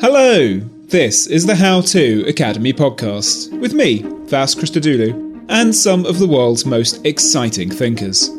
[0.00, 6.18] Hello, this is the How To Academy podcast with me, Vas Christodoulou, and some of
[6.18, 8.30] the world's most exciting thinkers.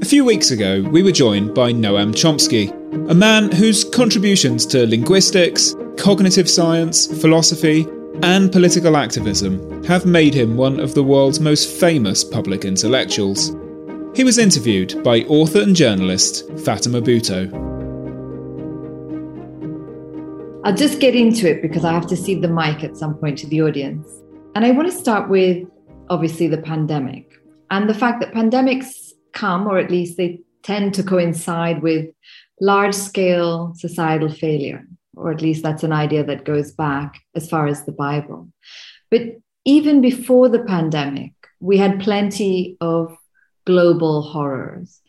[0.00, 2.70] A few weeks ago, we were joined by Noam Chomsky,
[3.10, 7.84] a man whose contributions to linguistics, cognitive science, philosophy,
[8.22, 13.56] and political activism have made him one of the world's most famous public intellectuals.
[14.14, 17.73] He was interviewed by author and journalist Fatima Bhutto.
[20.64, 23.36] I'll just get into it because I have to cede the mic at some point
[23.40, 24.08] to the audience.
[24.54, 25.68] And I want to start with
[26.08, 27.30] obviously the pandemic
[27.70, 32.06] and the fact that pandemics come, or at least they tend to coincide with
[32.62, 37.66] large scale societal failure, or at least that's an idea that goes back as far
[37.66, 38.48] as the Bible.
[39.10, 39.20] But
[39.66, 43.14] even before the pandemic, we had plenty of
[43.66, 45.02] global horrors,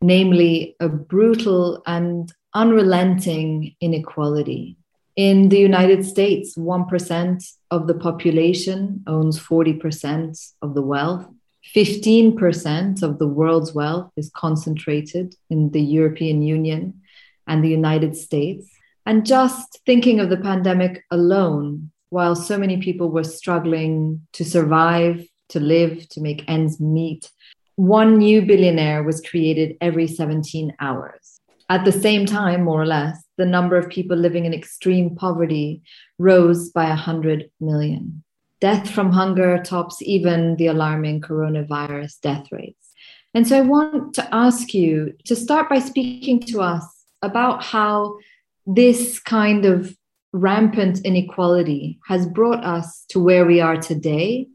[0.00, 4.78] namely a brutal and unrelenting inequality
[5.16, 11.26] in the United States, 1% of the population owns 40% of the wealth.
[11.74, 17.00] 15% of the world's wealth is concentrated in the European Union
[17.46, 18.68] and the United States.
[19.04, 25.26] And just thinking of the pandemic alone, while so many people were struggling to survive,
[25.50, 27.30] to live, to make ends meet,
[27.76, 31.40] one new billionaire was created every 17 hours.
[31.68, 35.82] At the same time, more or less, the number of people living in extreme poverty
[36.18, 38.22] rose by 100 million.
[38.60, 42.92] Death from hunger tops even the alarming coronavirus death rates.
[43.34, 46.86] And so I want to ask you to start by speaking to us
[47.20, 48.18] about how
[48.64, 49.96] this kind of
[50.32, 54.46] rampant inequality has brought us to where we are today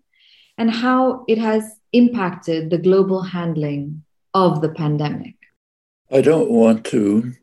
[0.57, 4.03] and how it has impacted the global handling
[4.33, 5.35] of the pandemic.
[6.09, 7.33] I don't want to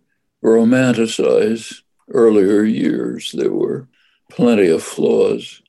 [0.44, 1.80] romanticize
[2.12, 3.32] earlier years.
[3.32, 3.88] There were
[4.30, 5.62] plenty of flaws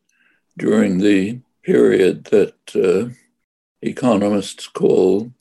[0.57, 3.13] during the period that uh,
[3.81, 5.31] economists call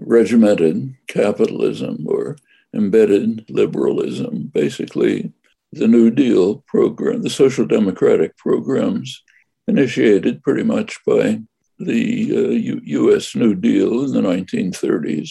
[0.00, 2.36] regimented capitalism or
[2.74, 4.50] embedded liberalism.
[4.52, 5.32] Basically,
[5.72, 9.22] the New Deal program, the social democratic programs
[9.66, 11.40] initiated pretty much by
[11.78, 15.30] the uh, U- US New Deal in the 1930s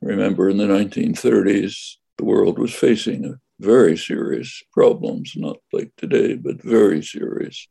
[0.00, 6.62] Remember, in the 1930s, the world was facing very serious problems, not like today, but
[6.62, 7.66] very serious.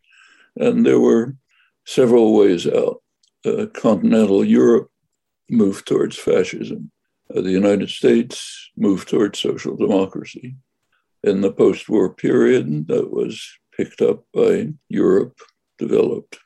[0.56, 1.35] And there were
[1.85, 3.02] several ways out.
[3.46, 4.90] Uh, continental Europe
[5.50, 6.91] moved towards fascism.
[7.34, 10.56] Uh, the United States moved towards social democracy.
[11.24, 15.40] In the post war period, that was picked up by Europe,
[15.78, 16.40] developed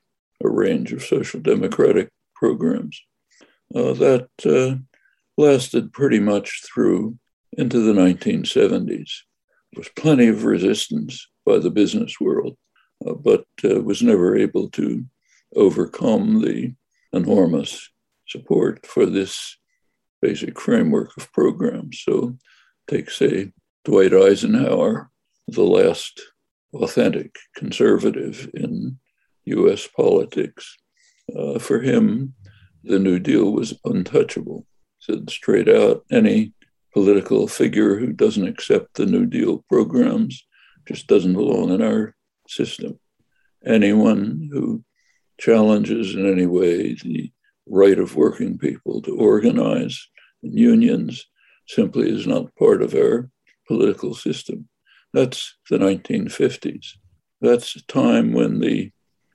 [0.44, 3.02] a range of social democratic programs.
[3.74, 4.76] Uh, that uh,
[5.38, 7.18] lasted pretty much through
[7.58, 9.12] into the 1970s.
[9.74, 12.58] There was plenty of resistance by the business world,
[13.06, 15.06] uh, but uh, was never able to
[15.56, 16.74] overcome the
[17.14, 17.90] enormous
[18.28, 19.58] support for this
[20.22, 22.02] basic framework of programs.
[22.04, 22.38] So,
[22.90, 23.52] take, say,
[23.86, 25.10] Dwight Eisenhower,
[25.48, 26.22] the last
[26.74, 29.00] authentic conservative in
[29.46, 30.78] US politics.
[31.36, 32.34] Uh, for him,
[32.84, 34.66] the New Deal was untouchable
[35.02, 36.54] said straight out any
[36.94, 40.46] political figure who doesn't accept the New Deal programs
[40.88, 42.16] just doesn't belong in our
[42.48, 43.00] system.
[43.66, 44.84] Anyone who
[45.40, 47.32] challenges in any way the
[47.68, 50.08] right of working people to organize
[50.44, 51.26] in unions
[51.68, 53.30] simply is not part of our
[53.68, 54.68] political system.
[55.14, 56.88] That's the 1950s.
[57.40, 58.92] That's a time when the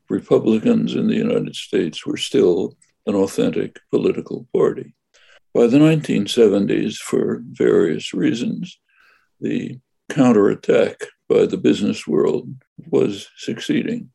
[0.09, 2.77] Republicans in the United States were still
[3.07, 4.95] an authentic political party.
[5.57, 8.79] By the 1970s, for various reasons,
[9.41, 9.81] the
[10.11, 11.01] counterattack
[11.31, 12.51] by the business world
[12.91, 14.11] was succeeding.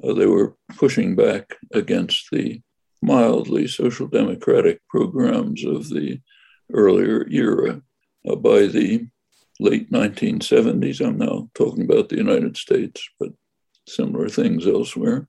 [0.00, 2.62] Uh, they were pushing back against the
[3.02, 6.20] mildly social democratic programs of the
[6.72, 7.82] earlier era.
[8.24, 9.08] Uh, by the
[9.58, 13.30] late 1970s, I'm now talking about the United States, but
[13.88, 15.26] similar things elsewhere.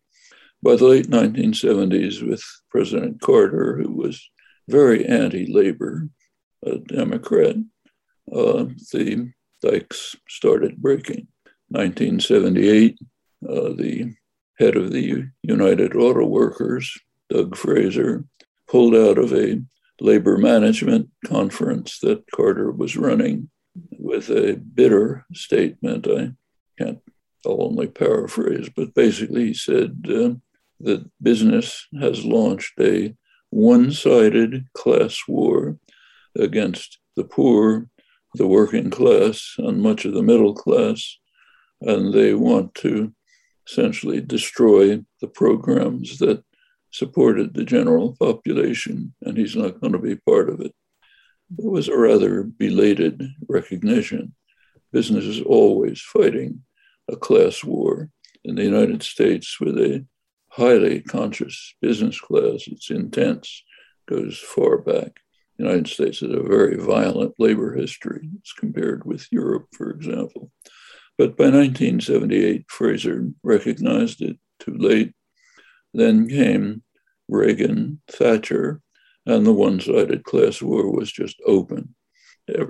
[0.62, 4.24] By the late 1970s, with President Carter, who was
[4.68, 6.10] very anti labor,
[6.66, 7.56] a Democrat,
[8.32, 9.32] uh, the
[9.62, 11.28] dikes started breaking.
[11.70, 12.98] 1978,
[13.48, 14.14] uh, the
[14.60, 16.98] head of the United Auto Workers,
[17.30, 18.26] Doug Fraser,
[18.68, 19.62] pulled out of a
[20.00, 23.50] labor management conference that Carter was running
[24.00, 26.08] with a bitter statement.
[26.08, 26.32] I
[26.78, 27.00] can't,
[27.46, 30.32] I'll only paraphrase, but basically he said uh,
[30.82, 33.16] that business has launched a
[33.50, 35.78] one sided class war
[36.38, 37.88] against the poor,
[38.36, 41.18] the working class, and much of the middle class.
[41.82, 43.14] And they want to
[43.68, 46.44] essentially destroy the programs that
[46.92, 50.74] supported the general population, and he's not going to be part of it.
[51.58, 54.36] It was a rather belated recognition.
[54.92, 56.64] Business is always fighting
[57.10, 58.10] a class war.
[58.44, 60.06] In the United States, with a
[60.58, 62.64] highly conscious business class.
[62.68, 63.64] It's intense,
[64.10, 65.20] goes far back.
[65.58, 70.52] The United States has a very violent labor history as compared with Europe, for example.
[71.16, 75.14] But by 1978, Fraser recognized it too late.
[75.94, 76.82] Then came
[77.28, 78.82] Reagan, Thatcher,
[79.28, 81.94] and the one sided class war was just open.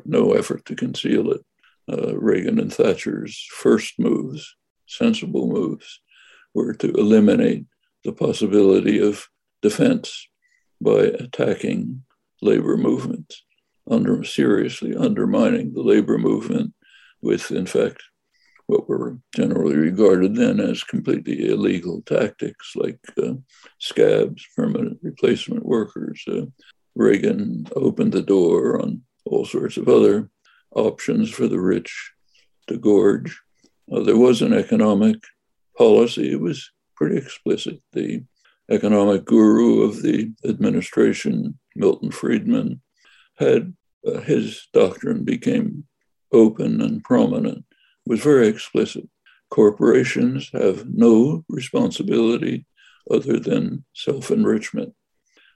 [0.06, 1.42] No effort to conceal it.
[1.90, 4.56] Uh, Reagan and Thatcher's first moves,
[4.88, 6.01] sensible moves,
[6.54, 7.66] were to eliminate
[8.04, 9.28] the possibility of
[9.62, 10.28] defense
[10.82, 12.04] by attacking
[12.42, 13.44] labor movements,
[13.90, 16.74] under, seriously undermining the labor movement
[17.22, 18.04] with, in fact,
[18.68, 23.34] what were generally regarded then as completely illegal tactics like uh,
[23.80, 26.24] scabs, permanent replacement workers.
[26.28, 26.42] Uh,
[26.96, 30.30] Reagan opened the door on all sorts of other
[30.76, 32.12] options for the rich
[32.68, 33.40] to gorge.
[33.92, 35.18] Uh, there was an economic
[35.78, 36.32] policy.
[36.32, 37.80] It was pretty explicit.
[37.94, 38.24] The
[38.70, 42.82] economic guru of the administration, Milton Friedman,
[43.38, 43.74] had
[44.06, 45.86] uh, his doctrine became
[46.34, 47.64] open and prominent,
[48.06, 49.08] was very explicit.
[49.50, 52.66] Corporations have no responsibility
[53.10, 54.94] other than self enrichment,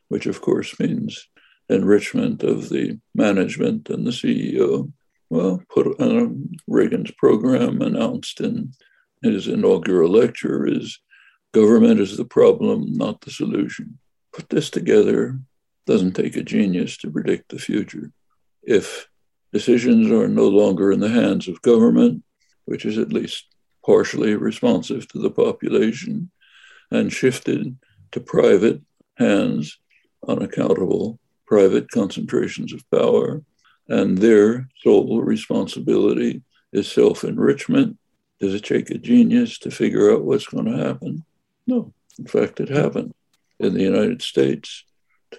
[0.07, 1.27] which of course means
[1.69, 4.91] enrichment of the management and the CEO.
[5.29, 8.73] Well, put um, Reagan's program announced in
[9.21, 10.99] his inaugural lecture is
[11.53, 13.99] Government is the problem, not the solution.
[14.31, 15.39] Put this together
[15.85, 18.11] doesn't take a genius to predict the future.
[18.63, 19.09] If
[19.51, 22.23] decisions are no longer in the hands of government,
[22.65, 23.47] which is at least
[23.85, 26.31] partially responsive to the population,
[26.89, 27.77] and shifted
[28.11, 28.81] to private
[29.17, 29.77] hands,
[30.27, 33.43] unaccountable private concentrations of power,
[33.89, 37.97] and their sole responsibility is self enrichment.
[38.39, 41.25] Does it take a genius to figure out what's going to happen?
[41.71, 43.13] No, in fact, it happened
[43.57, 44.83] in the United States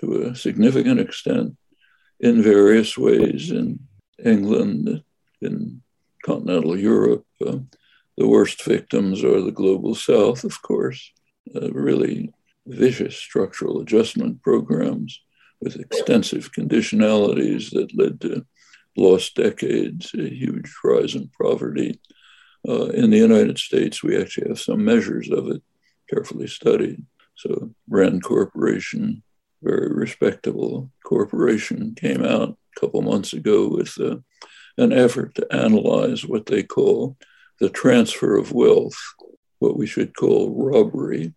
[0.01, 1.59] to a significant extent
[2.21, 3.81] in various ways in
[4.25, 5.03] England,
[5.43, 5.83] in
[6.25, 7.27] continental Europe.
[7.47, 7.59] Uh,
[8.17, 11.13] the worst victims are the global south, of course,
[11.55, 12.33] uh, really
[12.67, 15.21] vicious structural adjustment programs
[15.61, 18.47] with extensive conditionalities that led to
[18.97, 22.01] lost decades, a huge rise in poverty.
[22.67, 25.63] Uh, in the United States, we actually have some measures of it
[26.13, 27.05] carefully studied.
[27.35, 29.23] So Rand Corporation,
[29.63, 34.17] very respectable corporation, came out a couple months ago with uh,
[34.77, 37.17] an effort to analyze what they call
[37.61, 38.97] the transfer of wealth,
[39.59, 41.35] what we should call robbery,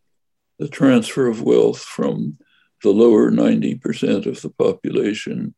[0.60, 2.38] the transfer of wealth from
[2.84, 5.56] the lower 90% of the population,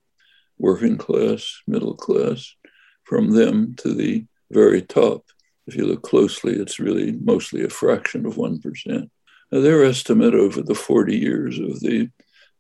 [0.58, 2.56] working class, middle class,
[3.04, 5.24] from them to the very top
[5.68, 9.10] if you look closely, it's really mostly a fraction of 1%.
[9.52, 12.10] Now, their estimate over the 40 years of the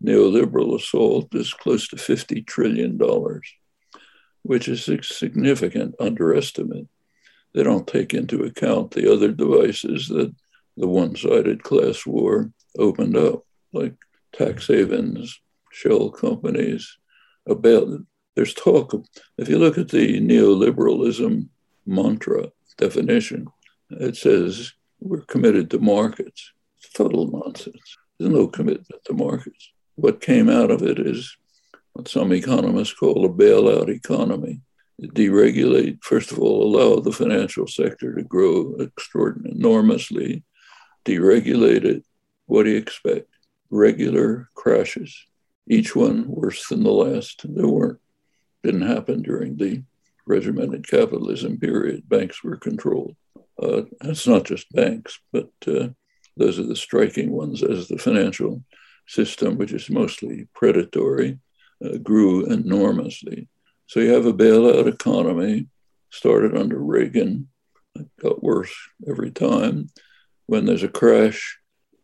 [0.03, 2.99] neoliberal assault is close to $50 trillion,
[4.43, 6.87] which is a significant underestimate.
[7.53, 10.35] They don't take into account the other devices that
[10.75, 13.95] the one sided class war opened up, like
[14.33, 15.39] tax havens,
[15.71, 16.97] shell companies.
[17.47, 17.87] About
[18.35, 18.93] there's talk.
[19.37, 21.47] If you look at the neoliberalism
[21.85, 23.48] mantra, definition.
[23.89, 26.51] It says we're committed to markets.
[26.77, 27.98] It's total nonsense.
[28.17, 29.72] There's no commitment to markets.
[29.96, 31.36] What came out of it is
[31.93, 34.62] what some economists call a bailout economy.
[35.01, 40.43] Deregulate, first of all, allow the financial sector to grow extraordinarily, enormously,
[41.05, 42.03] deregulate it.
[42.48, 43.29] What do you expect?
[43.69, 45.25] Regular crashes,
[45.67, 47.41] each one worse than the last.
[47.43, 48.00] There weren't,
[48.63, 49.84] didn't happen during the
[50.27, 52.07] regimented capitalism period.
[52.07, 53.15] Banks were controlled.
[53.62, 55.88] Uh, it's not just banks, but uh,
[56.36, 58.63] those are the striking ones as the financial
[59.07, 61.39] system, which is mostly predatory,
[61.84, 63.48] uh, grew enormously.
[63.88, 65.67] So you have a bailout economy
[66.10, 67.48] started under Reagan,
[67.96, 68.74] it got worse
[69.07, 69.89] every time.
[70.46, 71.57] When there's a crash,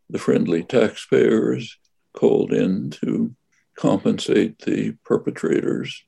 [0.10, 1.77] the friendly taxpayers
[2.13, 3.36] called in to
[3.77, 6.03] compensate the perpetrators.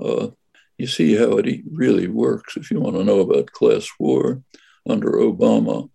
[0.00, 0.28] Uh,
[0.78, 2.56] you see how it really works.
[2.56, 4.42] If you want to know about class war
[4.88, 5.90] under Obama,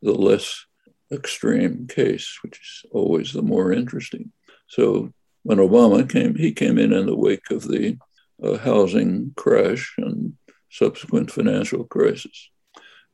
[0.00, 0.64] the less
[1.12, 4.32] extreme case, which is always the more interesting.
[4.68, 7.98] So when Obama came, he came in in the wake of the
[8.42, 10.34] uh, housing crash and
[10.70, 12.50] subsequent financial crisis.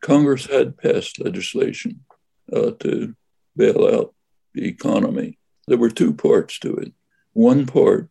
[0.02, 2.04] Congress had passed legislation
[2.52, 3.14] uh, to
[3.56, 4.14] bail out
[4.52, 5.38] the economy.
[5.66, 6.92] There were two parts to it.
[7.32, 8.10] One part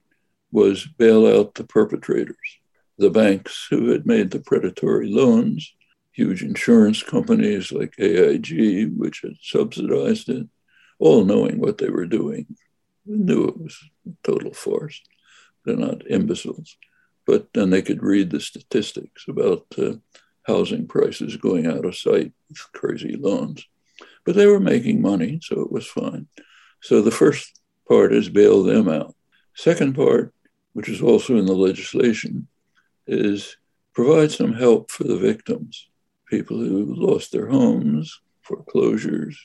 [0.51, 2.37] was bail out the perpetrators,
[2.97, 5.73] the banks who had made the predatory loans,
[6.11, 10.47] huge insurance companies like AIG, which had subsidized it,
[10.99, 12.45] all knowing what they were doing,
[13.05, 13.77] knew it was
[14.23, 15.01] total farce.
[15.65, 16.77] They're not imbeciles.
[17.25, 19.93] But then they could read the statistics about uh,
[20.43, 23.65] housing prices going out of sight with crazy loans.
[24.25, 26.27] But they were making money, so it was fine.
[26.81, 29.15] So the first part is bail them out.
[29.55, 30.33] Second part,
[30.73, 32.47] which is also in the legislation,
[33.07, 33.57] is
[33.93, 35.87] provide some help for the victims
[36.25, 39.37] people who lost their homes, foreclosures,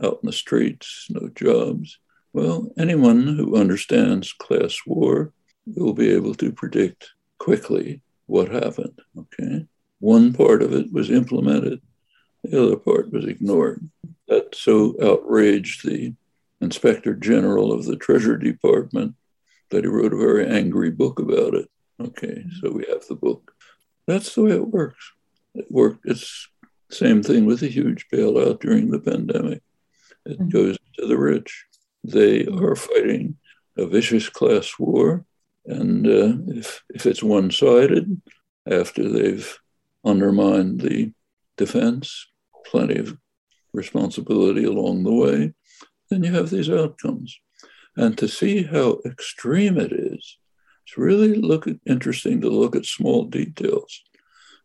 [0.00, 1.98] out in the streets, no jobs.
[2.32, 5.32] Well, anyone who understands class war
[5.66, 9.00] will be able to predict quickly what happened.
[9.18, 9.66] Okay.
[9.98, 11.82] One part of it was implemented,
[12.44, 13.90] the other part was ignored.
[14.28, 16.14] That so outraged the
[16.60, 19.14] inspector general of the Treasury Department
[19.70, 21.68] that he wrote a very angry book about it.
[22.00, 23.52] Okay, so we have the book.
[24.06, 25.12] That's the way it works.
[25.54, 26.06] It worked.
[26.06, 26.48] It's
[26.90, 29.62] same thing with a huge bailout during the pandemic.
[30.26, 30.48] It mm-hmm.
[30.48, 31.64] goes to the rich.
[32.02, 33.36] They are fighting
[33.76, 35.24] a vicious class war,
[35.66, 38.20] and uh, if if it's one-sided,
[38.66, 39.58] after they've
[40.04, 41.12] undermined the
[41.56, 42.26] defense,
[42.66, 43.16] plenty of
[43.72, 45.52] responsibility along the way,
[46.08, 47.38] then you have these outcomes.
[47.96, 50.38] And to see how extreme it is,
[50.90, 54.02] it's really look at, interesting to look at small details.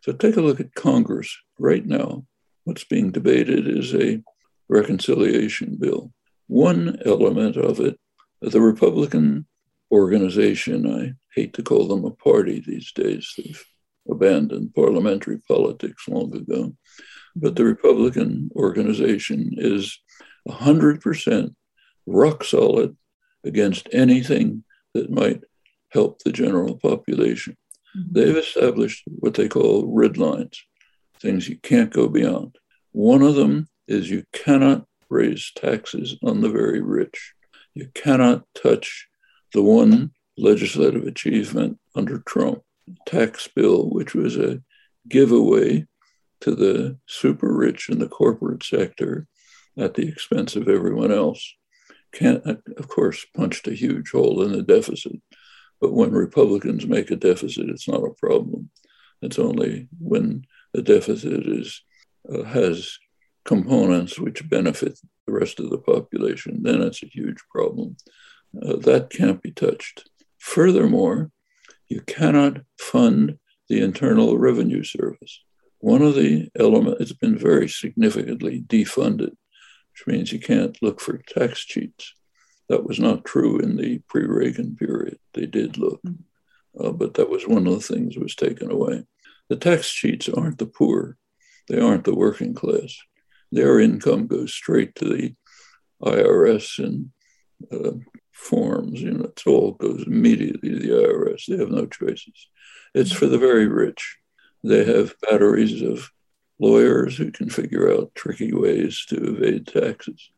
[0.01, 2.25] So take a look at Congress right now.
[2.63, 4.23] What's being debated is a
[4.67, 6.11] reconciliation bill.
[6.47, 7.99] One element of it,
[8.41, 9.45] the Republican
[9.91, 13.63] organization, I hate to call them a party these days, they've
[14.09, 16.75] abandoned parliamentary politics long ago,
[17.35, 19.99] but the Republican organization is
[20.49, 21.53] 100%
[22.07, 22.97] rock solid
[23.43, 24.63] against anything
[24.95, 25.43] that might
[25.95, 27.57] help the general population.
[27.97, 28.13] Mm-hmm.
[28.13, 30.63] They've established what they call red lines,
[31.19, 32.57] things you can't go beyond.
[32.91, 37.33] One of them is you cannot raise taxes on the very rich.
[37.73, 39.07] You cannot touch
[39.53, 42.61] the one legislative achievement under Trump
[43.05, 44.61] tax bill, which was a
[45.07, 45.87] giveaway
[46.41, 49.27] to the super rich in the corporate sector
[49.77, 51.55] at the expense of everyone else.
[52.13, 55.21] Can't, of course, punched a huge hole in the deficit.
[55.85, 58.71] But when Republicans make a deficit, it's not a problem.
[59.21, 61.83] It's only when the deficit is
[62.27, 62.97] uh, has
[63.43, 67.97] components which benefit the rest of the population, then it's a huge problem.
[68.59, 70.09] Uh, that can't be touched.
[70.39, 71.29] Furthermore,
[71.87, 73.37] you cannot fund
[73.69, 75.39] the Internal Revenue Service.
[75.77, 79.35] One of the elements, it's been very significantly defunded,
[79.91, 82.15] which means you can't look for tax cheats.
[82.69, 85.19] That was not true in the pre-Reagan period.
[85.33, 86.17] They did look, mm.
[86.79, 89.05] uh, but that was one of the things that was taken away.
[89.49, 91.17] The tax cheats aren't the poor;
[91.69, 92.97] they aren't the working class.
[93.51, 95.35] Their income goes straight to the
[96.03, 97.11] IRS and
[97.71, 97.97] uh,
[98.31, 99.01] forms.
[99.01, 101.45] You know, it all goes immediately to the IRS.
[101.47, 102.49] They have no choices.
[102.93, 104.17] It's for the very rich.
[104.63, 106.09] They have batteries of
[106.59, 110.31] lawyers who can figure out tricky ways to evade taxes.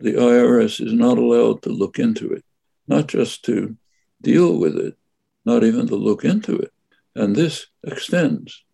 [0.00, 2.44] The IRS is not allowed to look into it,
[2.86, 3.76] not just to
[4.22, 4.96] deal with it,
[5.44, 6.72] not even to look into it.
[7.14, 8.64] And this extends.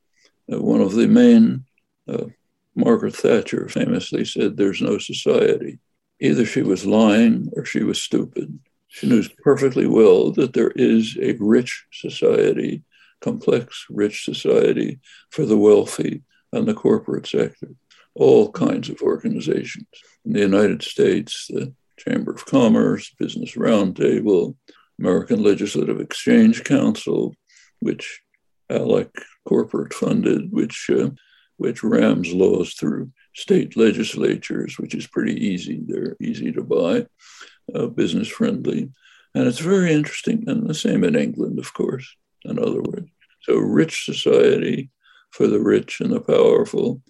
[0.53, 1.65] Uh, one of the main,
[2.07, 2.27] uh,
[2.75, 5.79] Margaret Thatcher famously said, There's no society.
[6.21, 8.59] Either she was lying or she was stupid.
[8.89, 12.83] She knows perfectly well that there is a rich society,
[13.21, 15.01] complex, rich society
[15.31, 17.71] for the wealthy and the corporate sector,
[18.15, 19.87] all kinds of organizations.
[20.25, 24.57] In the United States, the Chamber of Commerce, Business Roundtable,
[24.99, 27.35] American Legislative Exchange Council,
[27.81, 28.21] which
[28.71, 29.11] ALEC
[29.47, 31.11] corporate funded, which uh,
[31.57, 35.81] which rams laws through state legislatures, which is pretty easy.
[35.87, 37.07] They're easy to buy,
[37.75, 38.91] uh, business friendly.
[39.35, 40.45] And it's very interesting.
[40.47, 43.09] And the same in England, of course, in other words.
[43.43, 44.91] So, rich society
[45.31, 47.03] for the rich and the powerful,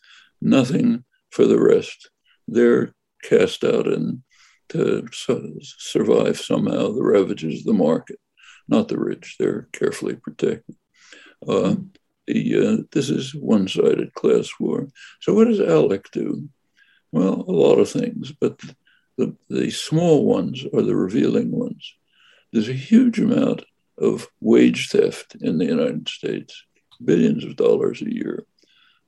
[0.45, 2.11] nothing for the rest.
[2.47, 4.23] They're cast out and
[4.69, 8.19] to survive somehow the ravages of the market.
[8.69, 10.77] Not the rich, they're carefully protected.
[11.47, 11.77] Uh,
[12.27, 14.89] the, uh, this is one sided class war.
[15.21, 16.49] So, what does ALEC do?
[17.13, 18.59] Well, a lot of things, but
[19.19, 21.95] the, the small ones are the revealing ones.
[22.53, 23.65] There's a huge amount
[23.99, 26.65] of wage theft in the United States,
[27.05, 28.45] billions of dollars a year.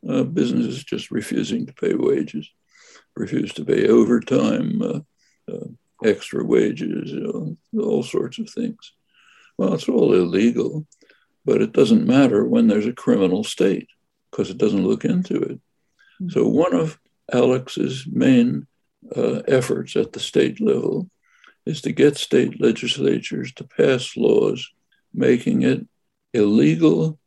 [0.09, 2.49] Uh, businesses just refusing to pay wages,
[3.17, 5.01] refuse to pay overtime, uh,
[5.53, 5.67] uh,
[6.05, 8.93] extra wages, you know, all sorts of things.
[9.59, 10.87] Well, it's all illegal.
[11.47, 13.89] But it doesn't matter when there's a criminal state
[14.31, 15.61] because it doesn't look into it.
[16.21, 16.31] Mm-hmm.
[16.31, 16.99] So, one of
[17.33, 18.67] ALEC's main
[19.17, 21.09] uh, efforts at the state level
[21.65, 24.69] is to get state legislatures to pass laws
[25.15, 25.87] making it
[26.35, 27.19] illegal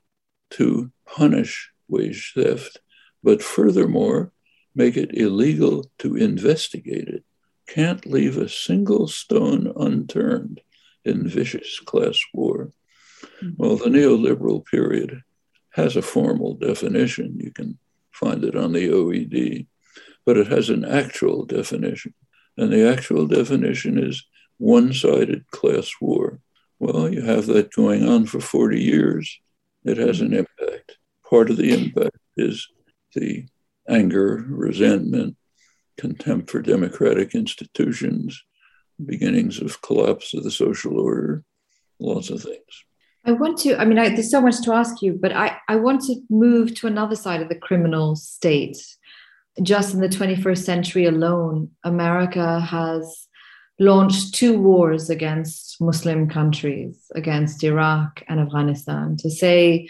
[0.51, 2.79] to punish wage theft,
[3.23, 4.31] but furthermore,
[4.75, 7.23] make it illegal to investigate it.
[7.67, 10.61] Can't leave a single stone unturned
[11.05, 12.71] in vicious class war.
[13.57, 15.21] Well, the neoliberal period
[15.71, 17.37] has a formal definition.
[17.39, 17.77] You can
[18.11, 19.67] find it on the OED,
[20.25, 22.13] but it has an actual definition.
[22.57, 24.25] And the actual definition is
[24.57, 26.39] one sided class war.
[26.79, 29.39] Well, you have that going on for 40 years.
[29.85, 30.97] It has an impact.
[31.29, 32.67] Part of the impact is
[33.13, 33.45] the
[33.87, 35.35] anger, resentment,
[35.97, 38.41] contempt for democratic institutions,
[39.03, 41.43] beginnings of collapse of the social order,
[41.99, 42.83] lots of things.
[43.25, 45.75] I want to, I mean, I, there's so much to ask you, but I, I
[45.75, 48.77] want to move to another side of the criminal state.
[49.61, 53.27] Just in the 21st century alone, America has
[53.77, 59.89] launched two wars against Muslim countries, against Iraq and Afghanistan, to say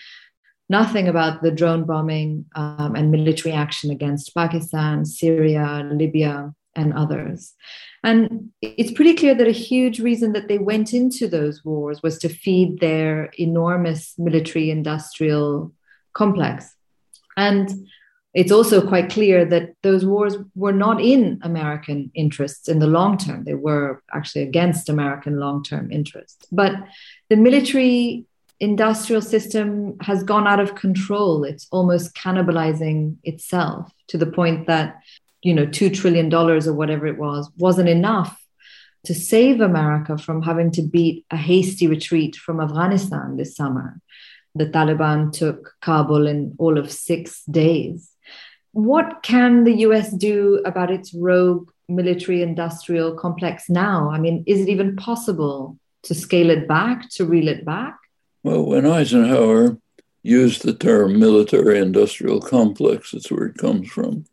[0.70, 7.54] nothing about the drone bombing um, and military action against Pakistan, Syria, Libya, and others.
[8.04, 12.18] And it's pretty clear that a huge reason that they went into those wars was
[12.20, 15.74] to feed their enormous military industrial
[16.14, 16.74] complex.
[17.36, 17.88] And
[18.34, 23.18] it's also quite clear that those wars were not in American interests in the long
[23.18, 23.44] term.
[23.44, 26.46] They were actually against American long term interests.
[26.52, 26.74] But
[27.30, 28.26] the military
[28.60, 31.44] industrial system has gone out of control.
[31.44, 34.98] It's almost cannibalizing itself to the point that
[35.42, 38.40] you know, $2 trillion or whatever it was, wasn't enough
[39.06, 44.02] to save America from having to beat a hasty retreat from Afghanistan this summer.
[44.56, 48.12] The Taliban took Kabul in all of six days.
[48.72, 54.10] What can the US do about its rogue military industrial complex now?
[54.10, 57.96] I mean, is it even possible to scale it back, to reel it back?
[58.44, 59.78] Well, when Eisenhower
[60.24, 64.26] used the term military industrial complex, that's where it comes from,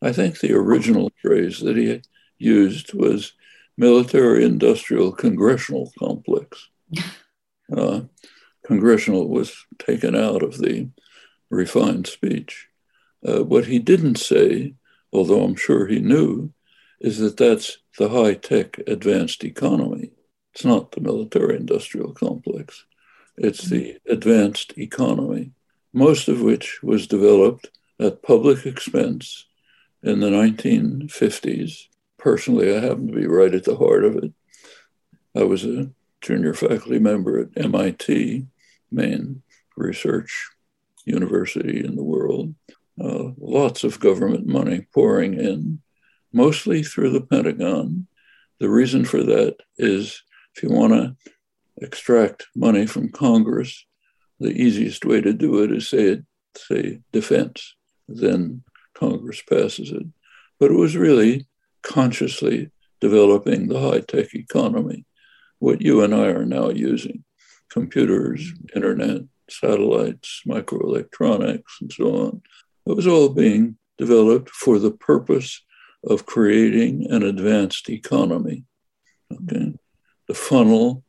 [0.00, 2.02] I think the original phrase that he
[2.38, 3.32] used was
[3.76, 6.70] military industrial congressional complex.
[7.74, 8.02] Uh,
[8.66, 10.86] congressional was taken out of the
[11.50, 12.68] refined speech.
[13.26, 14.74] Uh, what he didn't say,
[15.14, 16.52] although I'm sure he knew,
[17.00, 20.12] is that that's the high tech advanced economy.
[20.52, 22.84] It's not the military industrial complex,
[23.36, 25.52] it's the advanced economy,
[25.92, 27.70] most of which was developed
[28.00, 29.46] at public expense
[30.02, 31.86] in the 1950s.
[32.18, 34.32] Personally, I happen to be right at the heart of it.
[35.36, 38.46] I was a junior faculty member at MIT,
[38.90, 39.42] main
[39.76, 40.50] research
[41.04, 42.54] university in the world.
[43.00, 45.80] Uh, lots of government money pouring in,
[46.32, 48.06] mostly through the Pentagon.
[48.60, 50.22] The reason for that is
[50.54, 51.16] if you want to
[51.80, 53.86] extract money from Congress,
[54.40, 56.22] the easiest way to do it is say,
[56.56, 57.74] say defense.
[58.08, 58.62] Then
[58.94, 60.06] Congress passes it.
[60.60, 61.46] But it was really
[61.82, 65.04] consciously developing the high tech economy,
[65.58, 67.24] what you and I are now using
[67.70, 72.42] computers, internet, satellites, microelectronics, and so on.
[72.86, 75.62] It was all being developed for the purpose
[76.06, 78.64] of creating an advanced economy.
[79.32, 79.74] Okay.
[80.28, 81.04] The funnel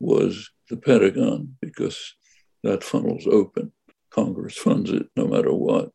[0.00, 2.14] was the Pentagon because
[2.62, 3.72] that funnel's open.
[4.10, 5.90] Congress funds it no matter what.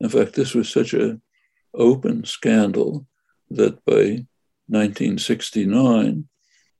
[0.00, 1.20] In fact, this was such a
[1.74, 3.06] open scandal
[3.50, 4.26] that by
[4.68, 6.28] 1969,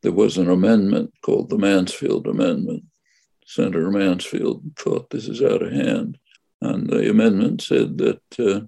[0.03, 2.85] there was an amendment called the Mansfield Amendment.
[3.45, 6.19] Senator Mansfield thought this is out of hand.
[6.61, 8.67] And the amendment said that uh,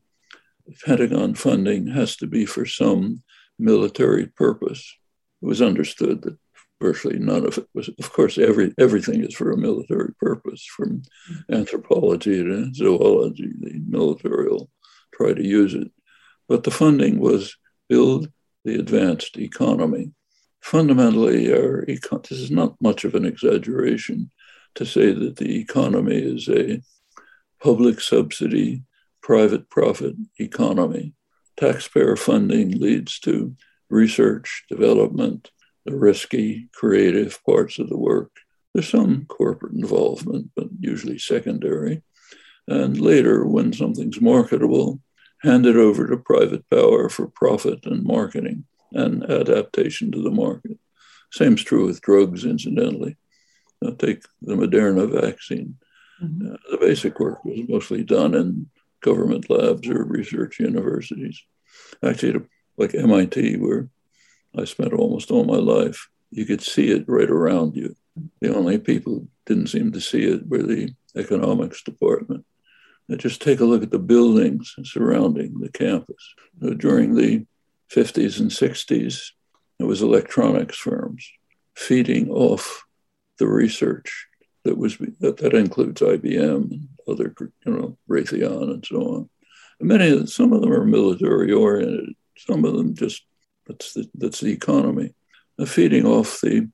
[0.85, 3.23] Pentagon funding has to be for some
[3.59, 4.95] military purpose.
[5.43, 6.39] It was understood that
[6.85, 10.91] virtually none of it was, of course, every, everything is for a military purpose, from
[11.01, 11.55] mm-hmm.
[11.55, 13.51] anthropology to zoology.
[13.59, 14.69] The military will
[15.15, 15.91] try to use it.
[16.47, 17.57] But the funding was
[17.89, 18.29] build
[18.67, 20.13] the advanced economy.
[20.61, 24.31] Fundamentally, our econ- this is not much of an exaggeration
[24.75, 26.83] to say that the economy is a
[27.63, 28.83] public subsidy,
[29.23, 31.15] private profit economy.
[31.57, 33.57] Taxpayer funding leads to
[33.89, 35.51] research, development,
[35.85, 38.31] the risky, creative parts of the work.
[38.73, 42.03] There's some corporate involvement, but usually secondary.
[42.67, 45.01] And later, when something's marketable,
[45.43, 50.79] hand it over to private power for profit and marketing and adaptation to the market.
[51.31, 53.17] Same's true with drugs, incidentally.
[53.83, 55.77] Now take the Moderna vaccine.
[56.23, 56.53] Mm-hmm.
[56.53, 58.71] Uh, the basic work was mostly done in
[59.03, 61.43] government labs or research universities.
[62.03, 62.47] Actually,
[62.79, 63.89] like MIT, where
[64.57, 67.95] I spent almost all my life, you could see it right around you.
[68.41, 72.45] The only people who didn't seem to see it were the economics department.
[73.09, 76.35] Now just take a look at the buildings surrounding the campus.
[76.77, 77.47] During the
[77.93, 79.31] 50s and 60s,
[79.79, 81.29] it was electronics firms
[81.75, 82.85] feeding off
[83.39, 84.27] the research
[84.65, 89.31] that was that, that includes IBM and other, you know, Raytheon and so on.
[89.81, 92.15] And many of them, some of them are military oriented.
[92.39, 93.25] Some of them just
[93.67, 95.15] that's the that's the economy,
[95.59, 96.69] uh, feeding off the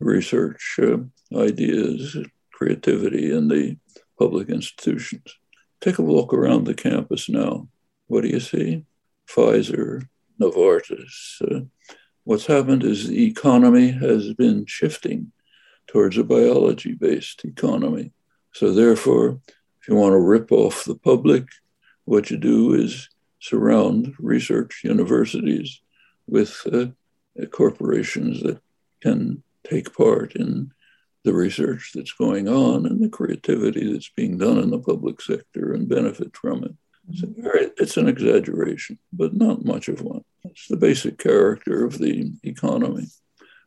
[0.00, 0.98] research uh,
[1.34, 2.16] ideas,
[2.52, 3.76] creativity in the
[4.18, 5.38] public institutions.
[5.80, 7.68] Take a walk around the campus now.
[8.06, 8.84] What do you see?
[9.28, 10.08] Pfizer,
[10.40, 11.40] Novartis.
[11.42, 11.64] Uh,
[12.24, 15.32] what's happened is the economy has been shifting
[15.86, 18.12] towards a biology based economy.
[18.52, 19.40] So, therefore,
[19.80, 21.44] if you want to rip off the public,
[22.04, 23.08] what you do is
[23.40, 25.80] surround research universities
[26.26, 26.86] with uh,
[27.50, 28.60] corporations that
[29.02, 30.72] can take part in
[31.24, 35.72] the research that's going on and the creativity that's being done in the public sector
[35.72, 36.72] and benefit from it.
[37.78, 40.24] It's an exaggeration, but not much of one.
[40.44, 43.06] It's the basic character of the economy.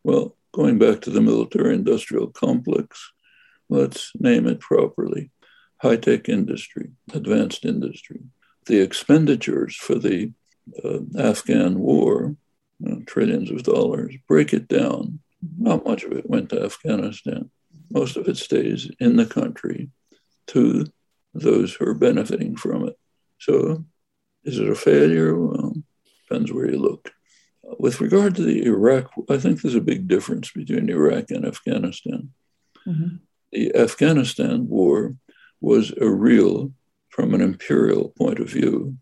[0.03, 3.11] Well, going back to the military industrial complex,
[3.69, 5.31] let's name it properly
[5.81, 8.21] high tech industry, advanced industry.
[8.65, 10.33] The expenditures for the
[10.83, 12.35] uh, Afghan war,
[13.05, 15.19] trillions of dollars, break it down
[15.57, 17.49] not much of it went to Afghanistan.
[17.91, 19.89] Most of it stays in the country
[20.47, 20.85] to
[21.33, 22.97] those who are benefiting from it.
[23.39, 23.85] So,
[24.43, 25.37] is it a failure?
[25.37, 25.75] Well,
[26.23, 27.11] depends where you look.
[27.79, 32.31] With regard to the Iraq, I think there's a big difference between Iraq and Afghanistan.
[32.87, 33.17] Mm-hmm.
[33.51, 35.15] The Afghanistan war
[35.61, 36.71] was a real,
[37.09, 38.97] from an imperial point of view,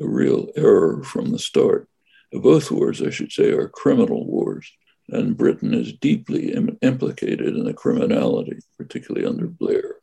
[0.00, 1.88] a real error from the start.
[2.32, 4.70] Both wars, I should say, are criminal wars
[5.08, 9.96] and Britain is deeply Im- implicated in the criminality, particularly under Blair.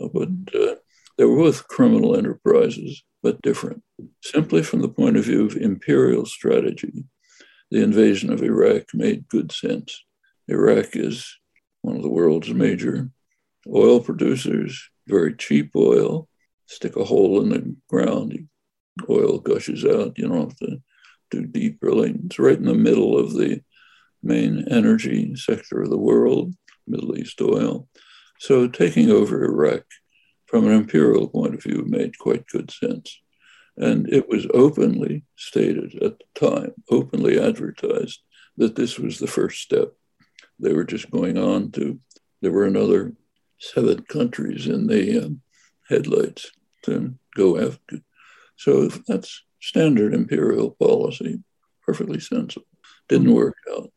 [0.00, 0.74] Uh, but uh,
[1.16, 3.82] they were both criminal enterprises, but different.
[4.22, 7.04] Simply from the point of view of imperial strategy,
[7.70, 10.04] the invasion of Iraq made good sense.
[10.48, 11.38] Iraq is
[11.82, 13.10] one of the world's major
[13.72, 16.28] oil producers, very cheap oil.
[16.66, 18.48] Stick a hole in the ground,
[19.08, 20.16] oil gushes out.
[20.16, 20.82] You don't have to
[21.32, 22.22] do deep drilling.
[22.26, 23.62] It's right in the middle of the
[24.22, 26.54] main energy sector of the world,
[26.86, 27.88] Middle East oil.
[28.38, 29.84] So taking over Iraq
[30.46, 33.20] from an imperial point of view made quite good sense.
[33.76, 38.20] And it was openly stated at the time, openly advertised,
[38.58, 39.92] that this was the first step.
[40.60, 41.98] They were just going on to,
[42.42, 43.14] there were another
[43.58, 45.40] seven countries in the um,
[45.88, 46.50] headlights
[46.82, 48.00] to go after.
[48.56, 51.40] So that's standard imperial policy,
[51.86, 52.66] perfectly sensible.
[53.08, 53.36] Didn't mm-hmm.
[53.36, 53.90] work out.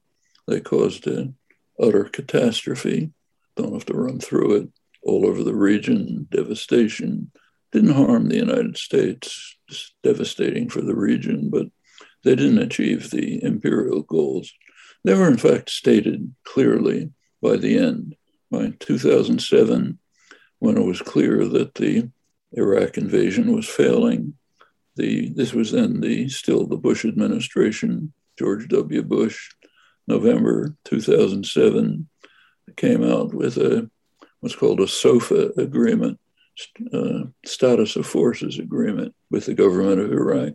[0.47, 1.36] They caused an
[1.82, 3.12] utter catastrophe.
[3.58, 4.69] Don't have to run through it.
[5.04, 7.32] All over the region, devastation.
[7.71, 9.58] Didn't harm the United States,
[10.04, 11.67] devastating for the region, but
[12.23, 14.51] they didn't achieve the imperial goals.
[15.04, 18.15] They were, in fact, stated clearly by the end.
[18.51, 19.99] By 2007,
[20.60, 22.10] when it was clear that the
[22.54, 24.36] Iraq invasion was failing,
[24.95, 29.03] the, this was then the still the Bush administration, George W.
[29.03, 29.51] Bush,
[30.08, 32.10] November 2007,
[32.75, 33.89] came out with a
[34.39, 36.19] what's called a SOFA agreement,
[36.93, 40.53] uh, status of forces agreement with the government of Iraq.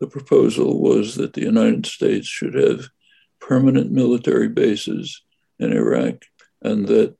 [0.00, 2.88] The proposal was that the United States should have
[3.40, 5.22] permanent military bases
[5.58, 6.24] in Iraq
[6.62, 7.16] and that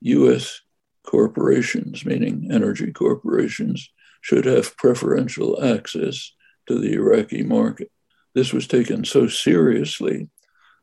[0.00, 0.60] US
[1.04, 3.90] corporations, meaning energy corporations,
[4.24, 6.32] should have preferential access
[6.66, 7.90] to the Iraqi market.
[8.34, 10.30] This was taken so seriously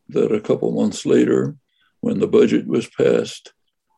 [0.09, 1.55] that a couple months later,
[2.01, 3.51] when the budget was passed,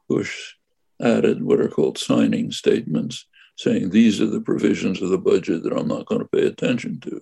[0.08, 0.54] Bush
[1.02, 3.26] added what are called signing statements,
[3.58, 7.02] saying these are the provisions of the budget that I'm not going to pay attention
[7.02, 7.20] to.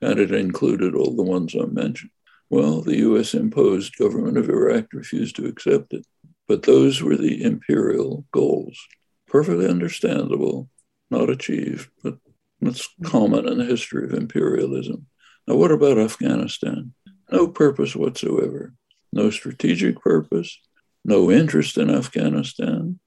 [0.00, 2.10] And it included all the ones I mentioned.
[2.48, 6.06] Well, the US imposed government of Iraq refused to accept it.
[6.48, 8.78] But those were the imperial goals.
[9.26, 10.70] Perfectly understandable,
[11.10, 12.18] not achieved, but
[12.62, 15.06] it's common in the history of imperialism.
[15.46, 16.94] Now, what about Afghanistan?
[17.30, 18.74] No purpose whatsoever,
[19.12, 20.58] no strategic purpose,
[21.04, 23.00] no interest in Afghanistan,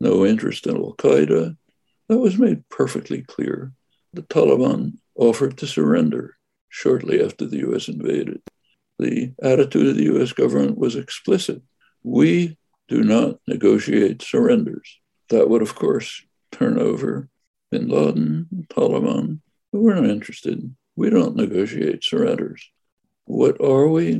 [0.00, 1.56] no interest in Al Qaeda.
[2.08, 3.72] That was made perfectly clear.
[4.12, 6.36] The Taliban offered to surrender
[6.68, 8.42] shortly after the US invaded.
[8.98, 11.62] The attitude of the US government was explicit.
[12.02, 12.58] We
[12.88, 14.98] do not negotiate surrenders.
[15.28, 17.28] That would, of course, turn over
[17.70, 19.40] bin Laden, Taliban.
[19.72, 20.74] But we're not interested.
[20.96, 22.70] We don't negotiate surrenders.
[23.24, 24.14] What are we?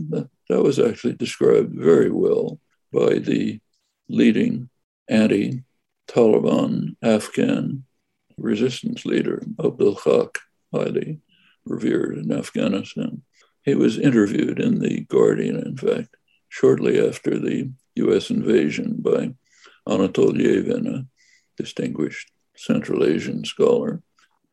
[0.49, 2.61] That was actually described very well
[2.93, 3.61] by the
[4.09, 4.69] leading
[5.09, 5.65] anti
[6.09, 7.85] Taliban Afghan
[8.37, 10.39] resistance leader, Abdul Haq,
[10.73, 11.21] highly
[11.65, 13.23] revered in Afghanistan.
[13.63, 16.17] He was interviewed in The Guardian, in fact,
[16.49, 19.35] shortly after the US invasion by
[19.87, 21.07] Anatol Lieven, a
[21.63, 24.03] distinguished Central Asian scholar,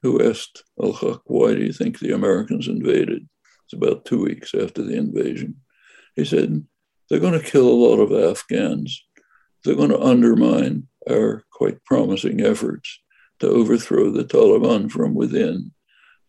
[0.01, 3.27] who asked Al Haq, Why do you think the Americans invaded?
[3.65, 5.55] It's about two weeks after the invasion.
[6.15, 6.65] He said,
[7.09, 9.03] They're going to kill a lot of Afghans.
[9.63, 12.99] They're going to undermine our quite promising efforts
[13.39, 15.71] to overthrow the Taliban from within.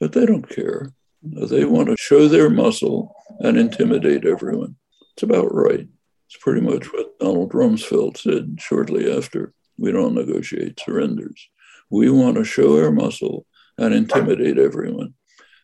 [0.01, 0.93] But they don't care.
[1.23, 4.77] They want to show their muscle and intimidate everyone.
[5.12, 5.87] It's about right.
[6.27, 9.55] It's pretty much what Donald Rumsfeld said shortly after.
[9.79, 11.49] We don't negotiate surrenders.
[11.90, 13.46] We want to show our muscle
[13.79, 15.14] and intimidate everyone.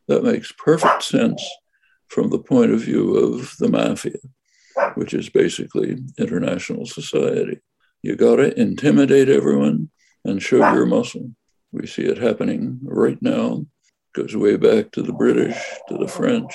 [0.09, 1.43] That makes perfect sense
[2.09, 4.19] from the point of view of the mafia,
[4.95, 7.61] which is basically international society.
[8.03, 9.91] You got to intimidate everyone
[10.25, 11.31] and show your muscle.
[11.73, 13.65] We see it happening right now.
[14.15, 15.57] It goes way back to the British,
[15.89, 16.53] to the French,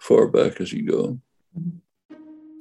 [0.00, 1.18] far back as you go.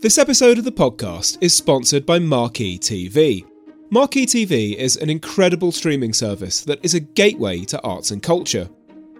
[0.01, 3.50] This episode of the podcast is sponsored by Marquee TV.
[3.93, 8.69] Marquee TV is an incredible streaming service that is a gateway to arts and culture.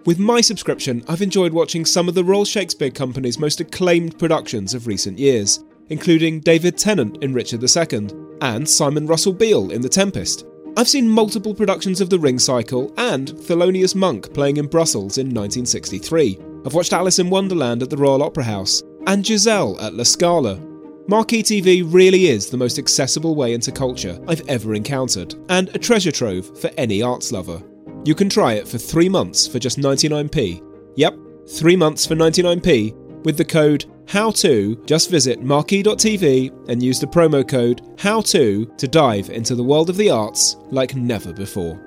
[0.06, 4.72] With my subscription, I've enjoyed watching some of the Royal Shakespeare Company's most acclaimed productions
[4.72, 8.08] of recent years, including David Tennant in Richard II
[8.40, 10.46] and Simon Russell Beale in The Tempest.
[10.78, 15.26] I've seen multiple productions of The Ring Cycle and Thelonious Monk playing in Brussels in
[15.26, 16.38] 1963.
[16.64, 20.58] I've watched Alice in Wonderland at the Royal Opera House and Giselle at La Scala,
[21.08, 25.78] Marquee TV really is the most accessible way into culture I've ever encountered, and a
[25.78, 27.60] treasure trove for any arts lover.
[28.04, 30.62] You can try it for three months for just 99p.
[30.96, 31.16] Yep,
[31.48, 34.86] three months for 99p with the code HOWTO.
[34.86, 39.96] Just visit marquee.tv and use the promo code HOWTO to dive into the world of
[39.96, 41.80] the arts like never before.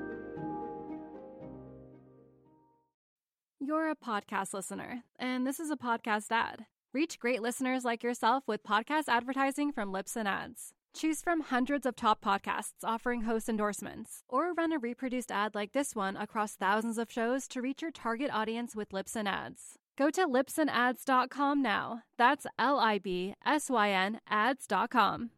[3.60, 6.66] You're a podcast listener, and this is a podcast ad.
[6.96, 10.72] Reach great listeners like yourself with podcast advertising from Libsyn Ads.
[10.94, 15.72] Choose from hundreds of top podcasts offering host endorsements, or run a reproduced ad like
[15.72, 19.74] this one across thousands of shows to reach your target audience with Libsyn Ads.
[19.98, 22.00] Go to libsynads.com now.
[22.16, 25.32] That's L I B S Y N ads.com.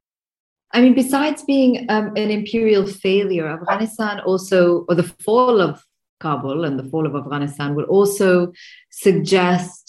[0.72, 5.84] I mean, besides being um, an imperial failure, Afghanistan also, or the fall of
[6.20, 8.52] Kabul and the fall of Afghanistan will also
[8.90, 9.87] suggest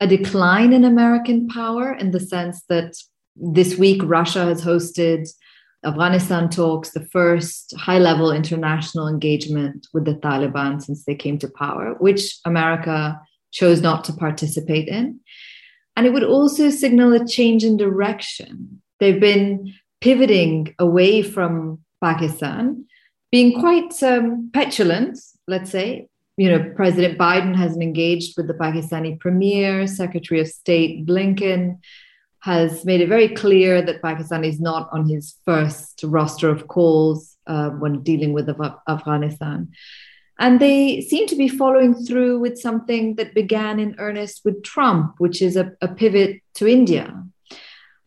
[0.00, 2.94] a decline in American power in the sense that
[3.36, 5.28] this week Russia has hosted
[5.84, 11.48] Afghanistan talks, the first high level international engagement with the Taliban since they came to
[11.48, 13.20] power, which America
[13.52, 15.20] chose not to participate in.
[15.96, 18.82] And it would also signal a change in direction.
[19.00, 22.84] They've been pivoting away from Pakistan,
[23.30, 26.08] being quite um, petulant, let's say,
[26.38, 31.80] you know, President Biden has engaged with the Pakistani Premier, Secretary of State Blinken
[32.40, 37.36] has made it very clear that Pakistan is not on his first roster of calls
[37.48, 39.68] uh, when dealing with Af- Afghanistan.
[40.38, 45.16] And they seem to be following through with something that began in earnest with Trump,
[45.18, 47.24] which is a, a pivot to India.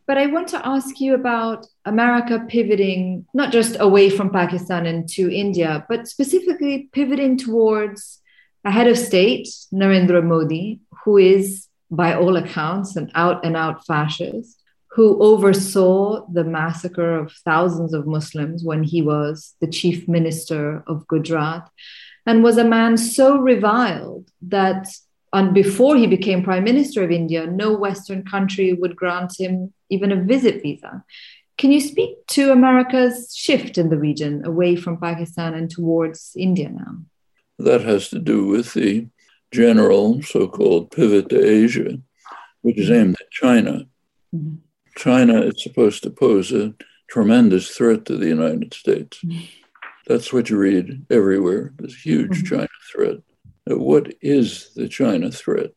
[0.07, 5.07] But I want to ask you about America pivoting not just away from Pakistan and
[5.09, 8.20] to India, but specifically pivoting towards
[8.63, 13.85] a head of state, Narendra Modi, who is, by all accounts, an out and out
[13.85, 20.83] fascist, who oversaw the massacre of thousands of Muslims when he was the chief minister
[20.85, 21.69] of Gujarat,
[22.25, 24.87] and was a man so reviled that
[25.33, 30.11] and before he became prime minister of India, no Western country would grant him even
[30.11, 31.03] a visit visa.
[31.57, 36.69] Can you speak to America's shift in the region away from Pakistan and towards India
[36.69, 36.97] now?
[37.63, 39.07] That has to do with the
[39.51, 41.99] general so called pivot to Asia,
[42.61, 43.85] which is aimed at China.
[44.33, 44.55] Mm-hmm.
[44.97, 46.73] China is supposed to pose a
[47.09, 49.19] tremendous threat to the United States.
[49.23, 49.45] Mm-hmm.
[50.07, 51.73] That's what you read everywhere.
[51.77, 52.55] This huge mm-hmm.
[52.55, 53.17] China threat.
[53.67, 55.71] What is the China threat?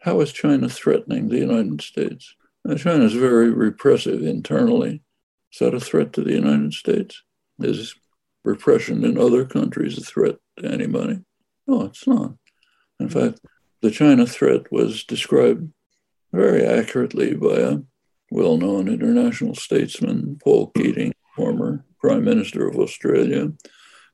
[0.00, 2.34] How is China threatening the United States?
[2.64, 5.02] Now, China is very repressive internally.
[5.52, 7.22] Is that a threat to the United States?
[7.60, 7.94] Is
[8.44, 11.20] repression in other countries a threat to anybody?
[11.66, 12.34] No, it's not.
[12.98, 13.40] In fact,
[13.80, 15.72] the China threat was described
[16.32, 17.78] very accurately by a
[18.30, 23.52] well known international statesman, Paul Keating, former Prime Minister of Australia.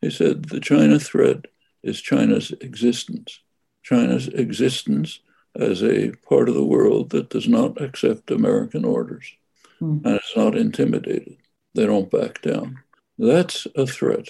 [0.01, 1.47] He said the China threat
[1.83, 3.41] is China's existence.
[3.83, 5.21] China's existence
[5.55, 9.33] as a part of the world that does not accept American orders
[9.81, 10.05] mm.
[10.05, 11.37] and is not intimidated.
[11.75, 12.77] They don't back down.
[13.19, 14.29] That's a threat.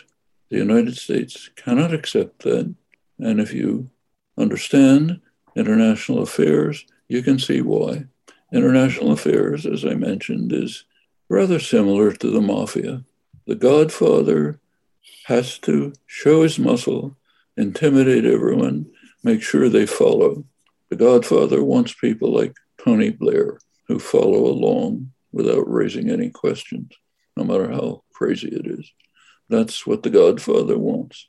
[0.50, 2.74] The United States cannot accept that.
[3.18, 3.90] And if you
[4.38, 5.20] understand
[5.54, 8.06] international affairs, you can see why.
[8.52, 10.84] International affairs, as I mentioned, is
[11.28, 13.04] rather similar to the mafia.
[13.46, 14.58] The godfather
[15.26, 17.14] has to show his muscle
[17.58, 18.86] intimidate everyone,
[19.24, 20.44] make sure they follow.
[20.90, 26.92] The Godfather wants people like Tony Blair who follow along without raising any questions,
[27.38, 28.92] no matter how crazy it is.
[29.48, 31.28] That's what the Godfather wants.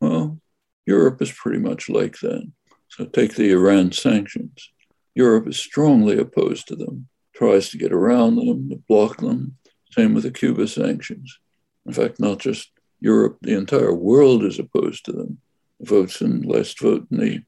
[0.00, 0.40] Well,
[0.86, 2.50] Europe is pretty much like that.
[2.88, 4.70] So take the Iran sanctions.
[5.14, 9.56] Europe is strongly opposed to them, tries to get around them, to block them.
[9.90, 11.38] Same with the Cuba sanctions.
[11.84, 15.38] In fact, not just Europe, the entire world is opposed to them
[15.80, 17.42] votes in last vote in the